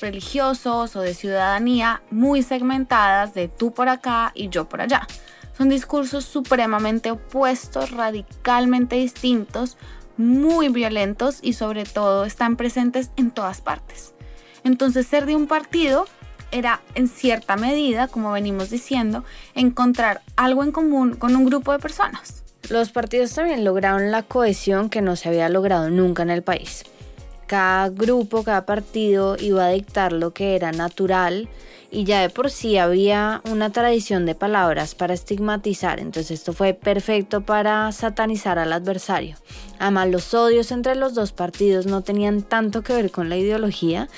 religiosos 0.00 0.96
o 0.96 1.02
de 1.02 1.12
ciudadanía 1.12 2.00
muy 2.10 2.42
segmentadas 2.42 3.34
de 3.34 3.48
tú 3.48 3.74
por 3.74 3.90
acá 3.90 4.32
y 4.34 4.48
yo 4.48 4.66
por 4.66 4.80
allá, 4.80 5.06
Son 5.58 5.68
discursos 5.68 6.24
supremamente 6.24 7.10
opuestos, 7.10 7.90
radicalmente 7.90 8.96
distintos, 8.96 9.76
muy 10.16 10.70
violentos 10.70 11.40
y 11.42 11.52
sobre 11.52 11.84
todo 11.84 12.24
están 12.24 12.56
presentes 12.56 13.10
en 13.16 13.30
todas 13.30 13.60
partes. 13.60 14.14
Entonces 14.64 15.06
ser 15.06 15.26
de 15.26 15.36
un 15.36 15.46
partido 15.46 16.06
era 16.54 16.80
en 16.94 17.08
cierta 17.08 17.56
medida, 17.56 18.06
como 18.06 18.30
venimos 18.30 18.70
diciendo, 18.70 19.24
encontrar 19.56 20.22
algo 20.36 20.62
en 20.62 20.70
común 20.70 21.16
con 21.16 21.34
un 21.34 21.44
grupo 21.44 21.72
de 21.72 21.80
personas. 21.80 22.44
Los 22.70 22.92
partidos 22.92 23.34
también 23.34 23.64
lograron 23.64 24.12
la 24.12 24.22
cohesión 24.22 24.88
que 24.88 25.02
no 25.02 25.16
se 25.16 25.28
había 25.28 25.48
logrado 25.48 25.90
nunca 25.90 26.22
en 26.22 26.30
el 26.30 26.42
país. 26.42 26.84
Cada 27.46 27.88
grupo, 27.90 28.42
cada 28.42 28.64
partido 28.64 29.36
iba 29.38 29.66
a 29.66 29.70
dictar 29.70 30.12
lo 30.12 30.32
que 30.32 30.56
era 30.56 30.72
natural 30.72 31.48
y 31.90 32.04
ya 32.04 32.22
de 32.22 32.28
por 32.28 32.50
sí 32.50 32.76
había 32.76 33.40
una 33.44 33.70
tradición 33.70 34.26
de 34.26 34.34
palabras 34.34 34.96
para 34.96 35.14
estigmatizar, 35.14 36.00
entonces 36.00 36.32
esto 36.40 36.52
fue 36.52 36.74
perfecto 36.74 37.42
para 37.42 37.92
satanizar 37.92 38.58
al 38.58 38.72
adversario. 38.72 39.36
Además, 39.78 40.08
los 40.08 40.34
odios 40.34 40.72
entre 40.72 40.96
los 40.96 41.14
dos 41.14 41.30
partidos 41.30 41.86
no 41.86 42.02
tenían 42.02 42.42
tanto 42.42 42.82
que 42.82 42.94
ver 42.94 43.12
con 43.12 43.28
la 43.28 43.36
ideología, 43.36 44.08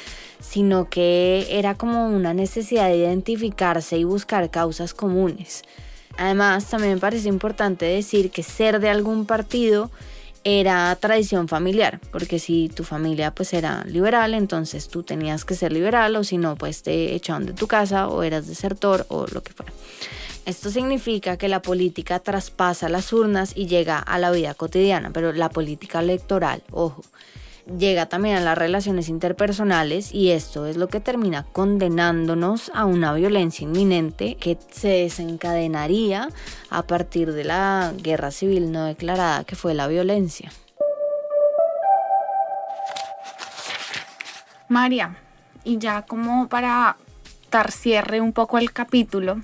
sino 0.41 0.89
que 0.89 1.47
era 1.51 1.75
como 1.75 2.09
una 2.09 2.33
necesidad 2.33 2.89
de 2.89 2.97
identificarse 2.97 3.99
y 3.99 4.05
buscar 4.05 4.51
causas 4.51 4.95
comunes. 4.95 5.63
Además, 6.17 6.67
también 6.71 6.95
me 6.95 7.01
parece 7.01 7.29
importante 7.29 7.85
decir 7.85 8.31
que 8.31 8.43
ser 8.43 8.81
de 8.81 8.89
algún 8.89 9.27
partido 9.27 9.91
era 10.49 10.95
tradición 10.95 11.49
familiar, 11.49 11.99
porque 12.13 12.39
si 12.39 12.69
tu 12.69 12.85
familia 12.85 13.35
pues 13.35 13.53
era 13.53 13.83
liberal, 13.85 14.33
entonces 14.33 14.87
tú 14.87 15.03
tenías 15.03 15.45
que 15.45 15.57
ser 15.57 15.73
liberal 15.73 16.15
o 16.15 16.23
si 16.23 16.39
no 16.39 16.55
pues 16.55 16.85
te 16.85 17.17
echaban 17.17 17.47
de 17.47 17.53
tu 17.53 17.67
casa 17.67 18.07
o 18.07 18.23
eras 18.23 18.47
desertor 18.47 19.07
o 19.09 19.27
lo 19.27 19.43
que 19.43 19.53
fuera. 19.53 19.73
Esto 20.45 20.71
significa 20.71 21.37
que 21.37 21.49
la 21.49 21.63
política 21.63 22.21
traspasa 22.21 22.89
las 22.89 23.13
urnas 23.13 23.55
y 23.57 23.67
llega 23.67 23.99
a 23.99 24.21
la 24.21 24.31
vida 24.31 24.55
cotidiana, 24.55 25.11
pero 25.13 25.33
la 25.33 25.49
política 25.49 25.99
electoral, 25.99 26.63
ojo, 26.71 27.03
llega 27.67 28.07
también 28.07 28.37
a 28.37 28.41
las 28.41 28.57
relaciones 28.57 29.09
interpersonales 29.09 30.13
y 30.13 30.31
esto 30.31 30.67
es 30.67 30.77
lo 30.77 30.89
que 30.89 31.01
termina 31.01 31.45
condenándonos 31.53 32.71
a 32.75 32.85
una 32.85 33.13
violencia 33.13 33.65
inminente 33.65 34.37
que 34.37 34.57
se 34.71 34.89
desencadenaría 34.89 36.29
a 36.71 36.83
partir 36.83 37.33
de 37.33 37.45
la 37.45 37.93
guerra 37.97 38.31
civil 38.31 38.73
no 38.73 38.85
declarada 38.85 39.45
que 39.45 39.57
fue 39.57 39.75
la 39.75 39.89
violencia. 39.89 40.51
María, 44.69 45.17
y 45.65 45.79
ya 45.79 46.03
como 46.03 46.49
para 46.49 46.97
dar 47.51 47.71
cierre 47.71 48.21
un 48.21 48.33
poco 48.33 48.59
el 48.59 48.73
capítulo, 48.73 49.41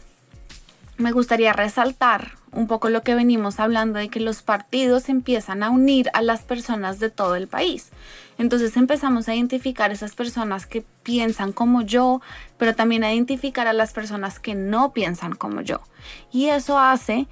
me 0.97 1.13
gustaría 1.13 1.53
resaltar 1.53 2.42
un 2.53 2.67
poco 2.67 2.91
lo 2.91 3.03
que 3.03 3.15
venimos 3.15 3.59
hablando 3.61 3.99
de 3.99 4.09
que 4.09 4.21
los 4.21 4.43
partidos 4.43 5.09
empiezan 5.09 5.63
a 5.63 5.71
unir 5.71 6.11
a 6.13 6.23
las 6.23 6.43
personas 6.43 6.99
de 7.01 7.11
todo 7.11 7.35
el 7.35 7.49
país. 7.49 7.89
Entonces 8.39 8.77
empezamos 8.77 9.29
a 9.29 9.35
identificar 9.35 9.91
esas 9.91 10.15
personas 10.15 10.67
que 10.67 10.85
piensan 11.03 11.53
como 11.53 11.83
yo, 11.83 12.21
pero 12.59 12.75
también 12.75 13.05
a 13.05 13.13
identificar 13.13 13.67
a 13.67 13.73
las 13.73 13.93
personas 13.93 14.39
que 14.39 14.55
no 14.55 14.93
piensan 14.93 15.35
como 15.35 15.63
yo. 15.63 15.81
Y 16.31 16.49
eso 16.49 16.79
hace 16.79 17.27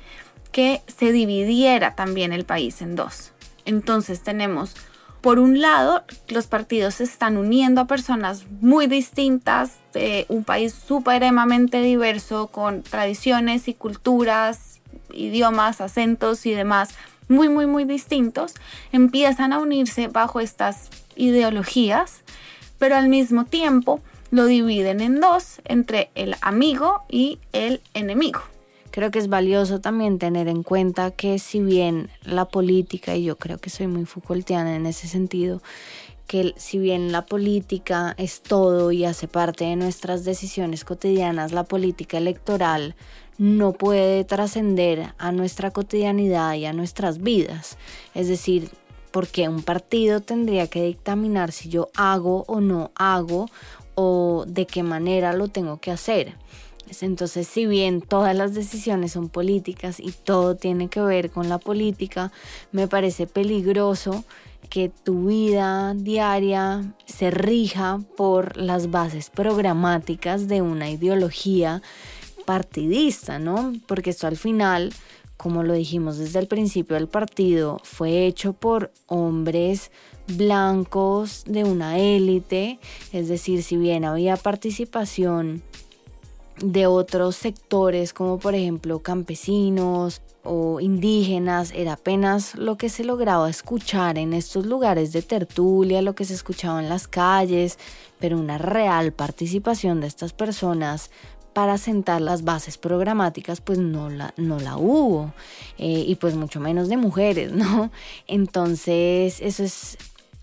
que 0.53 0.83
se 0.87 1.13
dividiera 1.13 1.95
también 1.95 2.33
el 2.33 2.45
país 2.45 2.81
en 2.81 2.97
dos. 2.97 3.33
Entonces 3.67 4.23
tenemos, 4.23 4.75
por 5.21 5.39
un 5.39 5.61
lado, 5.61 6.03
los 6.29 6.47
partidos 6.47 6.97
se 6.97 7.05
están 7.05 7.37
uniendo 7.37 7.83
a 7.83 7.87
personas 7.87 8.47
muy 8.61 8.87
distintas 8.87 9.77
de 9.93 10.25
un 10.29 10.45
país 10.45 10.73
supremamente 10.73 11.83
diverso, 11.83 12.47
con 12.49 12.83
tradiciones 12.83 13.69
y 13.69 13.75
culturas 13.75 14.80
idiomas, 15.15 15.81
acentos 15.81 16.47
y 16.47 16.53
demás 16.53 16.95
muy, 17.31 17.49
muy, 17.49 17.67
muy 17.67 17.85
distintos, 17.85 18.55
empiezan 18.93 19.53
a 19.53 19.59
unirse 19.59 20.09
bajo 20.09 20.41
estas 20.41 20.91
ideologías, 21.15 22.23
pero 22.79 22.97
al 22.97 23.09
mismo 23.09 23.45
tiempo 23.45 24.01
lo 24.31 24.47
dividen 24.47 25.01
en 25.01 25.21
dos, 25.21 25.61
entre 25.65 26.11
el 26.15 26.35
amigo 26.41 27.03
y 27.09 27.39
el 27.53 27.81
enemigo. 27.95 28.41
Creo 28.91 29.13
que 29.13 29.21
es 29.21 29.29
valioso 29.29 29.81
también 29.81 30.19
tener 30.19 30.49
en 30.49 30.65
cuenta 30.65 31.13
que 31.13 31.39
si 31.39 31.61
bien 31.61 32.11
la 32.25 32.47
política, 32.47 33.15
y 33.15 33.25
yo 33.25 33.37
creo 33.37 33.59
que 33.59 33.71
soy 33.71 33.87
muy 33.87 34.05
Foucaultiana 34.05 34.75
en 34.75 34.87
ese 34.87 35.07
sentido, 35.07 35.63
que 36.31 36.55
si 36.57 36.79
bien 36.79 37.11
la 37.11 37.27
política 37.27 38.15
es 38.17 38.41
todo 38.41 38.93
y 38.93 39.05
hace 39.05 39.27
parte 39.27 39.65
de 39.65 39.75
nuestras 39.75 40.25
decisiones 40.25 40.85
cotidianas, 40.85 41.51
la 41.51 41.65
política 41.65 42.19
electoral 42.19 42.95
no 43.37 43.73
puede 43.73 44.23
trascender 44.23 45.13
a 45.19 45.33
nuestra 45.33 45.73
cotidianidad 45.73 46.55
y 46.55 46.67
a 46.67 46.73
nuestras 46.73 47.19
vidas. 47.19 47.79
Es 48.15 48.29
decir, 48.29 48.71
porque 49.11 49.49
un 49.49 49.65
partido 49.65 50.21
tendría 50.21 50.69
que 50.69 50.85
dictaminar 50.85 51.51
si 51.51 51.69
yo 51.69 51.89
hago 51.97 52.45
o 52.47 52.61
no 52.61 52.93
hago 52.95 53.51
o 53.97 54.45
de 54.47 54.69
qué 54.69 54.85
manera 54.85 55.33
lo 55.33 55.49
tengo 55.49 55.81
que 55.81 55.91
hacer. 55.91 56.37
Entonces, 57.01 57.49
si 57.49 57.67
bien 57.67 58.03
todas 58.03 58.37
las 58.37 58.55
decisiones 58.55 59.11
son 59.11 59.31
políticas 59.31 59.99
y 59.99 60.13
todo 60.13 60.55
tiene 60.55 60.89
que 60.89 61.01
ver 61.01 61.31
con 61.31 61.49
la 61.49 61.59
política, 61.59 62.31
me 62.71 62.87
parece 62.87 63.27
peligroso 63.27 64.25
que 64.71 64.89
tu 64.89 65.27
vida 65.27 65.95
diaria 65.95 66.95
se 67.05 67.31
rija 67.31 68.01
por 68.17 68.57
las 68.57 68.91
bases 68.91 69.29
programáticas 69.29 70.47
de 70.49 70.63
una 70.63 70.89
ideología 70.89 71.83
partidista, 72.47 73.39
¿no? 73.39 73.73
Porque 73.87 74.11
esto 74.11 74.29
al 74.29 74.37
final, 74.37 74.95
como 75.37 75.65
lo 75.65 75.75
dijimos 75.75 76.19
desde 76.19 76.39
el 76.39 76.47
principio 76.47 76.95
del 76.95 77.09
partido, 77.09 77.81
fue 77.83 78.27
hecho 78.27 78.53
por 78.53 78.93
hombres 79.07 79.91
blancos 80.29 81.43
de 81.47 81.65
una 81.65 81.99
élite, 81.99 82.79
es 83.13 83.29
decir, 83.29 83.65
si 83.65 83.77
bien 83.77 84.05
había 84.05 84.37
participación 84.37 85.63
de 86.63 86.87
otros 86.87 87.37
sectores 87.37 88.13
como 88.13 88.39
por 88.39 88.55
ejemplo 88.55 89.01
campesinos 89.01 90.23
o 90.43 90.81
indígenas, 90.81 91.73
era 91.75 91.95
apenas 91.95 92.55
lo 92.55 92.77
que 92.77 92.89
se 92.89 93.05
lograba 93.05 93.51
escuchar 93.51 94.17
en 94.17 94.33
estos 94.33 94.65
lugares 94.65 95.13
de 95.13 95.23
tertulia, 95.23 96.01
lo 96.01 96.15
que 96.15 96.25
se 96.25 96.35
escuchaba 96.35 96.81
en 96.81 96.89
las 96.89 97.09
calles, 97.09 97.79
pero 98.19 98.39
una 98.39 98.57
real 98.57 99.13
participación 99.13 100.01
de 100.01 100.07
estas 100.07 100.33
personas 100.33 101.11
para 101.53 101.79
sentar 101.79 102.21
las 102.21 102.45
bases 102.45 102.79
programáticas 102.79 103.61
pues 103.61 103.79
no 103.79 104.09
la, 104.09 104.33
no 104.37 104.61
la 104.61 104.77
hubo 104.77 105.33
eh, 105.79 106.05
y 106.07 106.15
pues 106.15 106.35
mucho 106.37 106.61
menos 106.61 106.89
de 106.89 106.97
mujeres, 106.97 107.53
¿no? 107.55 107.91
Entonces 108.27 109.41
eso 109.41 109.63
es, 109.63 109.99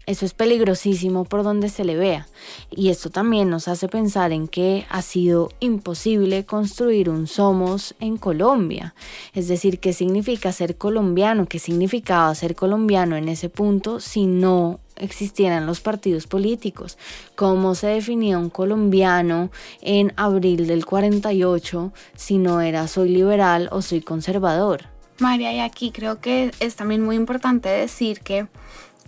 eso 0.08 0.26
es 0.26 0.34
peligrosísimo 0.34 1.26
por 1.26 1.44
donde 1.44 1.70
se 1.70 1.84
le 1.84 1.98
vea. 1.98 2.28
Y 2.72 2.90
esto 2.90 3.10
también 3.10 3.50
nos 3.50 3.68
hace 3.68 3.90
pensar 3.90 4.32
en 4.32 4.48
que 4.48 4.86
ha 4.90 5.02
sido 5.02 5.50
imposible 5.60 6.46
construir 6.46 7.10
un 7.10 7.28
somos 7.28 7.94
en 8.00 8.18
Colombia. 8.18 8.96
Es 9.34 9.50
decir, 9.50 9.80
¿qué 9.80 9.92
significa 9.92 10.52
ser 10.54 10.78
colombiano? 10.78 11.46
¿Qué 11.46 11.60
significaba 11.60 12.34
ser 12.36 12.56
colombiano 12.56 13.18
en 13.18 13.28
ese 13.28 13.50
punto 13.50 14.00
si 14.00 14.26
no 14.26 14.80
existieran 14.96 15.66
los 15.66 15.82
partidos 15.82 16.26
políticos, 16.26 16.98
cómo 17.36 17.76
se 17.76 17.88
definía 17.88 18.40
un 18.40 18.50
colombiano 18.50 19.52
en 19.82 20.12
abril 20.16 20.66
del 20.66 20.86
48 20.86 21.92
si 22.16 22.38
no 22.40 22.62
era 22.62 22.88
soy 22.88 23.10
liberal 23.10 23.70
o 23.72 23.82
soy 23.82 24.02
conservador. 24.02 24.86
María, 25.20 25.52
y 25.54 25.60
aquí 25.60 25.92
creo 25.92 26.20
que 26.20 26.52
es 26.60 26.76
también 26.76 27.04
muy 27.04 27.16
importante 27.16 27.70
decir 27.70 28.22
que 28.22 28.48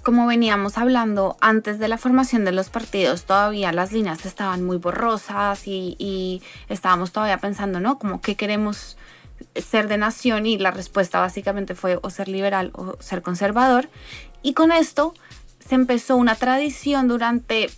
como 0.03 0.27
veníamos 0.27 0.77
hablando 0.77 1.37
antes 1.41 1.79
de 1.79 1.87
la 1.87 1.97
formación 1.97 2.45
de 2.45 2.51
los 2.51 2.69
partidos, 2.69 3.25
todavía 3.25 3.71
las 3.71 3.91
líneas 3.91 4.25
estaban 4.25 4.63
muy 4.63 4.77
borrosas 4.77 5.67
y, 5.67 6.41
estábamos 6.69 7.11
todavía 7.11 7.37
pensando, 7.37 7.79
¿no? 7.79 7.99
Como 7.99 8.21
que 8.21 8.35
queremos 8.35 8.97
ser 9.55 9.87
de 9.87 9.97
nación 9.97 10.45
y 10.45 10.57
la 10.57 10.71
respuesta 10.71 11.19
básicamente 11.19 11.75
fue 11.75 11.99
o 12.01 12.09
ser 12.09 12.27
liberal 12.27 12.71
o 12.73 12.95
ser 12.99 13.21
conservador. 13.21 13.89
Y 14.41 14.53
con 14.53 14.71
esto 14.71 15.13
se 15.59 15.75
empezó 15.75 16.15
una 16.15 16.35
tradición 16.35 17.07
durante 17.07 17.69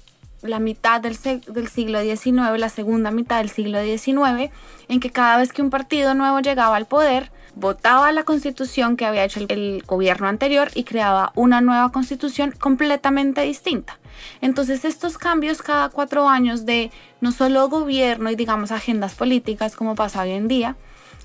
la 0.42 0.60
mitad 0.60 1.02
del, 1.02 1.16
siglo 1.16 2.02
XIX, 2.02 2.58
la 2.58 2.70
segunda 2.70 3.12
mitad 3.12 3.38
del 3.38 3.50
siglo 3.50 3.82
XIX, 3.82 4.52
en 4.88 5.00
que 5.00 5.12
cada 5.12 5.38
vez 5.38 5.54
que 5.54 5.62
un 5.62 5.70
partido 5.70 6.14
nuevo 6.16 6.40
llegaba 6.40 6.76
al 6.76 6.88
poder, 6.88 7.32
votaba 7.56 8.12
la 8.12 8.24
constitución 8.24 8.98
que 8.98 9.06
había 9.06 9.24
hecho 9.24 9.40
el, 9.48 9.84
gobierno 9.86 10.28
anterior 10.28 10.70
y 10.74 10.84
creaba 10.84 11.32
una 11.36 11.62
nueva 11.62 11.92
constitución 11.92 12.52
completamente 12.52 13.42
distinta. 13.42 14.00
Entonces 14.42 14.86
estos 14.86 15.18
cambios 15.18 15.62
cada 15.62 15.90
cuatro 15.90 16.30
años 16.30 16.66
de 16.66 16.92
no 17.20 17.32
solo 17.32 17.70
gobierno 17.70 18.30
y 18.30 18.36
digamos 18.36 18.72
agendas 18.72 19.16
políticas 19.16 19.76
como 19.76 19.96
pasa 19.96 20.22
hoy 20.22 20.32
en 20.32 20.48
día, 20.48 20.76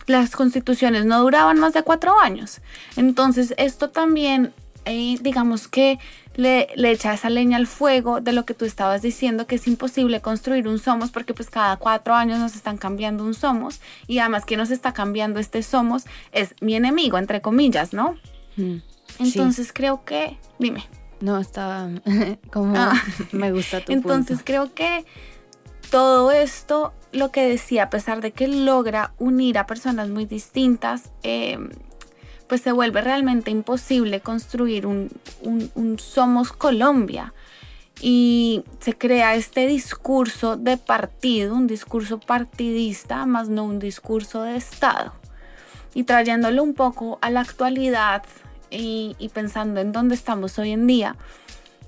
las 0.07 0.31
constituciones 0.31 1.05
no 1.05 1.21
duraban 1.21 1.59
más 1.59 1.75
de 1.75 1.83
cuatro 1.83 2.19
años. 2.21 2.61
Entonces 2.97 3.55
esto 3.57 3.91
también, 3.91 4.53
eh, 4.85 5.17
digamos 5.21 5.69
que 5.69 5.99
le, 6.37 6.69
le, 6.77 6.91
echa 6.91 7.13
esa 7.15 7.31
leña 7.31 7.57
al 7.57 7.67
fuego 7.67 8.21
de 8.21 8.33
lo 8.33 8.45
que 8.45 8.55
tú 8.55 8.65
estabas 8.65 9.03
diciendo, 9.03 9.47
que 9.47 9.57
es 9.57 9.67
imposible 9.67 10.21
construir 10.21 10.69
un 10.69 10.79
somos 10.79 11.11
porque 11.11 11.35
pues 11.35 11.51
cada 11.51 11.77
cuatro 11.79 12.15
años 12.15 12.39
nos 12.39 12.55
están 12.55 12.77
cambiando 12.77 13.25
un 13.25 13.35
somos 13.35 13.81
y 14.07 14.19
además 14.19 14.45
que 14.45 14.57
nos 14.57 14.71
está 14.71 14.93
cambiando 14.93 15.41
este 15.41 15.63
somos 15.63 16.05
es 16.33 16.55
mi 16.61 16.77
enemigo, 16.77 17.19
entre 17.19 17.41
comillas, 17.41 17.93
¿no? 17.93 18.17
Mm, 18.57 18.77
Entonces 19.19 19.73
creo 19.73 20.05
que, 20.05 20.39
dime. 20.59 20.85
No, 21.21 21.39
estaba 21.39 21.89
como 22.53 22.75
ah. 22.77 22.93
me 23.33 23.51
gusta 23.51 23.83
tu 23.83 23.93
Entonces 23.93 24.41
creo 24.45 24.75
que 24.75 25.07
todo 25.91 26.31
esto, 26.33 26.93
lo 27.13 27.31
que 27.31 27.49
decía, 27.49 27.85
a 27.85 27.91
pesar 27.91 28.21
de 28.21 28.33
que 28.33 28.49
logra 28.49 29.15
unir 29.19 29.57
a 29.57 29.67
personas 29.67 30.09
muy 30.11 30.27
distintas, 30.27 31.11
eh, 31.23 31.59
pues 32.49 32.61
se 32.61 32.73
vuelve 32.73 33.01
realmente 33.01 33.51
imposible 33.51 34.21
construir 34.21 34.87
un, 34.87 35.11
Somos 35.99 36.53
Colombia. 36.53 37.33
Y 38.01 38.63
se 38.81 38.97
crea 38.97 39.37
este 39.37 39.67
discurso 39.67 40.57
de 40.57 40.77
partido, 40.77 41.55
un 41.55 41.67
discurso 41.67 42.21
partidista, 42.21 43.25
más 43.25 43.49
no 43.49 43.65
un 43.65 43.79
discurso 43.79 44.43
de 44.43 44.57
Estado. 44.57 45.15
Y 45.95 46.05
trayéndolo 46.05 46.63
un 46.63 46.75
poco 46.75 47.19
a 47.23 47.31
la 47.31 47.41
actualidad 47.41 48.23
y, 48.71 49.17
y 49.19 49.31
pensando 49.31 49.81
en 49.81 49.93
dónde 49.93 50.15
estamos 50.15 50.59
hoy 50.59 50.73
en 50.73 50.87
día, 50.87 51.17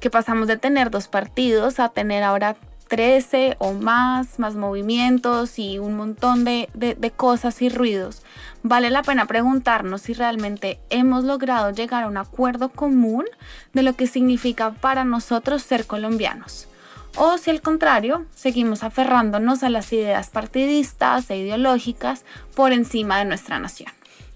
que 0.01 0.09
pasamos 0.09 0.49
de 0.49 0.57
tener 0.57 0.90
dos 0.90 1.09
partidos 1.09 1.79
a 1.79 1.90
tener 1.90 2.23
ahora 2.23 2.57
13 2.88 3.57
o 3.59 3.74
más, 3.74 4.38
más 4.38 4.57
movimientos 4.57 5.59
y 5.59 5.79
un 5.79 5.96
montón 5.96 6.44
de, 6.44 6.68
cosas 7.16 7.62
y 7.62 7.68
ruidos, 7.68 8.22
vale 8.62 8.90
la 8.90 9.03
pena 9.03 9.27
preguntarnos 9.27 10.03
si 10.03 10.14
realmente 10.14 10.81
hemos 10.90 11.24
logrado 11.24 11.70
llegar 11.70 12.05
a 12.05 12.09
un 12.09 12.16
acuerdo 12.16 12.70
común 12.70 13.24
de 13.72 13.83
lo 13.83 13.94
que 13.94 14.07
significa 14.07 14.72
para 14.72 15.05
nosotros 15.05 15.62
ser 15.62 15.87
colombianos. 15.87 16.66
O 17.16 17.37
si 17.38 17.51
al 17.51 17.61
contrario, 17.61 18.27
seguimos 18.35 18.83
aferrándonos 18.83 19.62
a 19.62 19.70
las 19.70 19.92
ideas 19.92 20.31
partidistas 20.31 21.31
e 21.31 21.38
ideológicas 21.38 22.24
por 22.55 22.72
encima 22.72 23.18
de 23.18 23.24
nuestra 23.24 23.59
nación. 23.59 23.92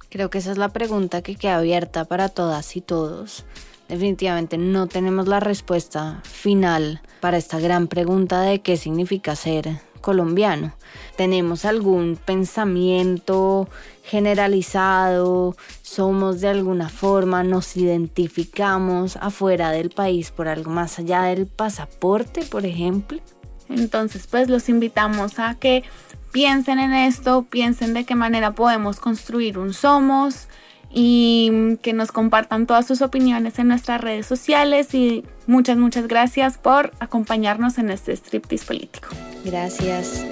Creo 0.08 0.30
que 0.30 0.38
esa 0.38 0.52
es 0.52 0.58
la 0.58 0.68
pregunta 0.68 1.22
que 1.22 1.36
queda 1.36 1.56
abierta 1.56 2.04
para 2.04 2.28
todas 2.28 2.76
y 2.76 2.80
todos 2.80 3.44
definitivamente 3.92 4.56
no 4.56 4.86
tenemos 4.86 5.28
la 5.28 5.38
respuesta 5.38 6.22
final 6.24 7.02
para 7.20 7.36
esta 7.36 7.60
gran 7.60 7.88
pregunta 7.88 8.40
de 8.40 8.62
qué 8.62 8.78
significa 8.78 9.36
ser 9.36 9.68
colombiano. 10.00 10.72
¿Tenemos 11.16 11.66
algún 11.66 12.16
pensamiento 12.16 13.68
generalizado? 14.02 15.56
¿Somos 15.82 16.40
de 16.40 16.48
alguna 16.48 16.88
forma? 16.88 17.44
¿Nos 17.44 17.76
identificamos 17.76 19.16
afuera 19.16 19.70
del 19.70 19.90
país 19.90 20.30
por 20.30 20.48
algo 20.48 20.70
más 20.70 20.98
allá 20.98 21.24
del 21.24 21.46
pasaporte, 21.46 22.46
por 22.46 22.64
ejemplo? 22.64 23.20
Entonces, 23.68 24.26
pues 24.26 24.48
los 24.48 24.70
invitamos 24.70 25.38
a 25.38 25.54
que 25.58 25.84
piensen 26.32 26.78
en 26.78 26.94
esto, 26.94 27.42
piensen 27.42 27.92
de 27.92 28.04
qué 28.04 28.14
manera 28.14 28.52
podemos 28.52 29.00
construir 29.00 29.58
un 29.58 29.74
somos, 29.74 30.48
y 30.92 31.76
que 31.82 31.92
nos 31.92 32.12
compartan 32.12 32.66
todas 32.66 32.86
sus 32.86 33.00
opiniones 33.00 33.58
en 33.58 33.68
nuestras 33.68 34.00
redes 34.00 34.26
sociales 34.26 34.94
y 34.94 35.24
muchas, 35.46 35.78
muchas 35.78 36.06
gracias 36.06 36.58
por 36.58 36.92
acompañarnos 37.00 37.78
en 37.78 37.90
este 37.90 38.12
striptease 38.12 38.66
político. 38.66 39.08
Gracias. 39.44 40.24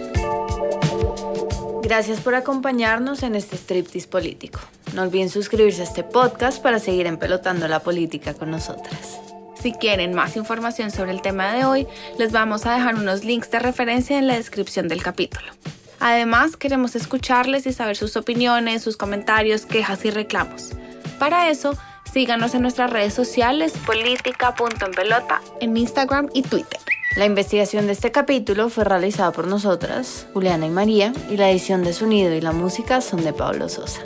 Gracias 1.83 2.21
por 2.21 2.35
acompañarnos 2.35 3.23
en 3.23 3.35
este 3.35 3.57
striptease 3.57 4.07
político. 4.07 4.61
No 4.95 5.03
olviden 5.03 5.31
suscribirse 5.31 5.81
a 5.81 5.85
este 5.85 6.05
podcast 6.05 6.63
para 6.63 6.79
seguir 6.79 7.07
empelotando 7.07 7.67
la 7.69 7.81
política 7.81 8.35
con 8.35 8.51
nosotras. 8.51 9.21
Si 9.61 9.73
quieren 9.73 10.15
más 10.15 10.37
información 10.37 10.91
sobre 10.91 11.11
el 11.11 11.21
tema 11.21 11.53
de 11.53 11.65
hoy, 11.65 11.87
les 12.19 12.33
vamos 12.33 12.65
a 12.65 12.75
dejar 12.75 12.95
unos 12.95 13.25
links 13.25 13.51
de 13.51 13.59
referencia 13.59 14.19
en 14.19 14.27
la 14.27 14.37
descripción 14.37 14.89
del 14.89 15.03
capítulo. 15.03 15.53
Además, 16.01 16.57
queremos 16.57 16.97
escucharles 16.97 17.67
y 17.67 17.73
saber 17.73 17.97
sus 17.97 18.17
opiniones, 18.17 18.83
sus 18.83 18.97
comentarios, 18.97 19.67
quejas 19.67 20.05
y 20.05 20.11
reclamos. 20.11 20.71
Para 21.19 21.51
eso, 21.51 21.77
síganos 22.11 22.55
en 22.55 22.63
nuestras 22.63 22.91
redes 22.91 23.13
sociales 23.13 23.75
política.enpelota 23.85 25.43
en 25.61 25.77
Instagram 25.77 26.29
y 26.33 26.43
Twitter. 26.43 26.81
La 27.17 27.27
investigación 27.27 27.87
de 27.87 27.93
este 27.93 28.13
capítulo 28.13 28.71
fue 28.71 28.85
realizada 28.85 29.33
por 29.33 29.47
nosotras, 29.47 30.27
Juliana 30.33 30.67
y 30.67 30.71
María, 30.71 31.13
y 31.29 31.37
la 31.37 31.51
edición 31.51 31.83
de 31.83 31.93
sonido 31.93 32.33
y 32.35 32.41
la 32.41 32.53
música 32.53 33.01
son 33.01 33.23
de 33.23 33.33
Pablo 33.33 33.69
Sosa. 33.69 34.01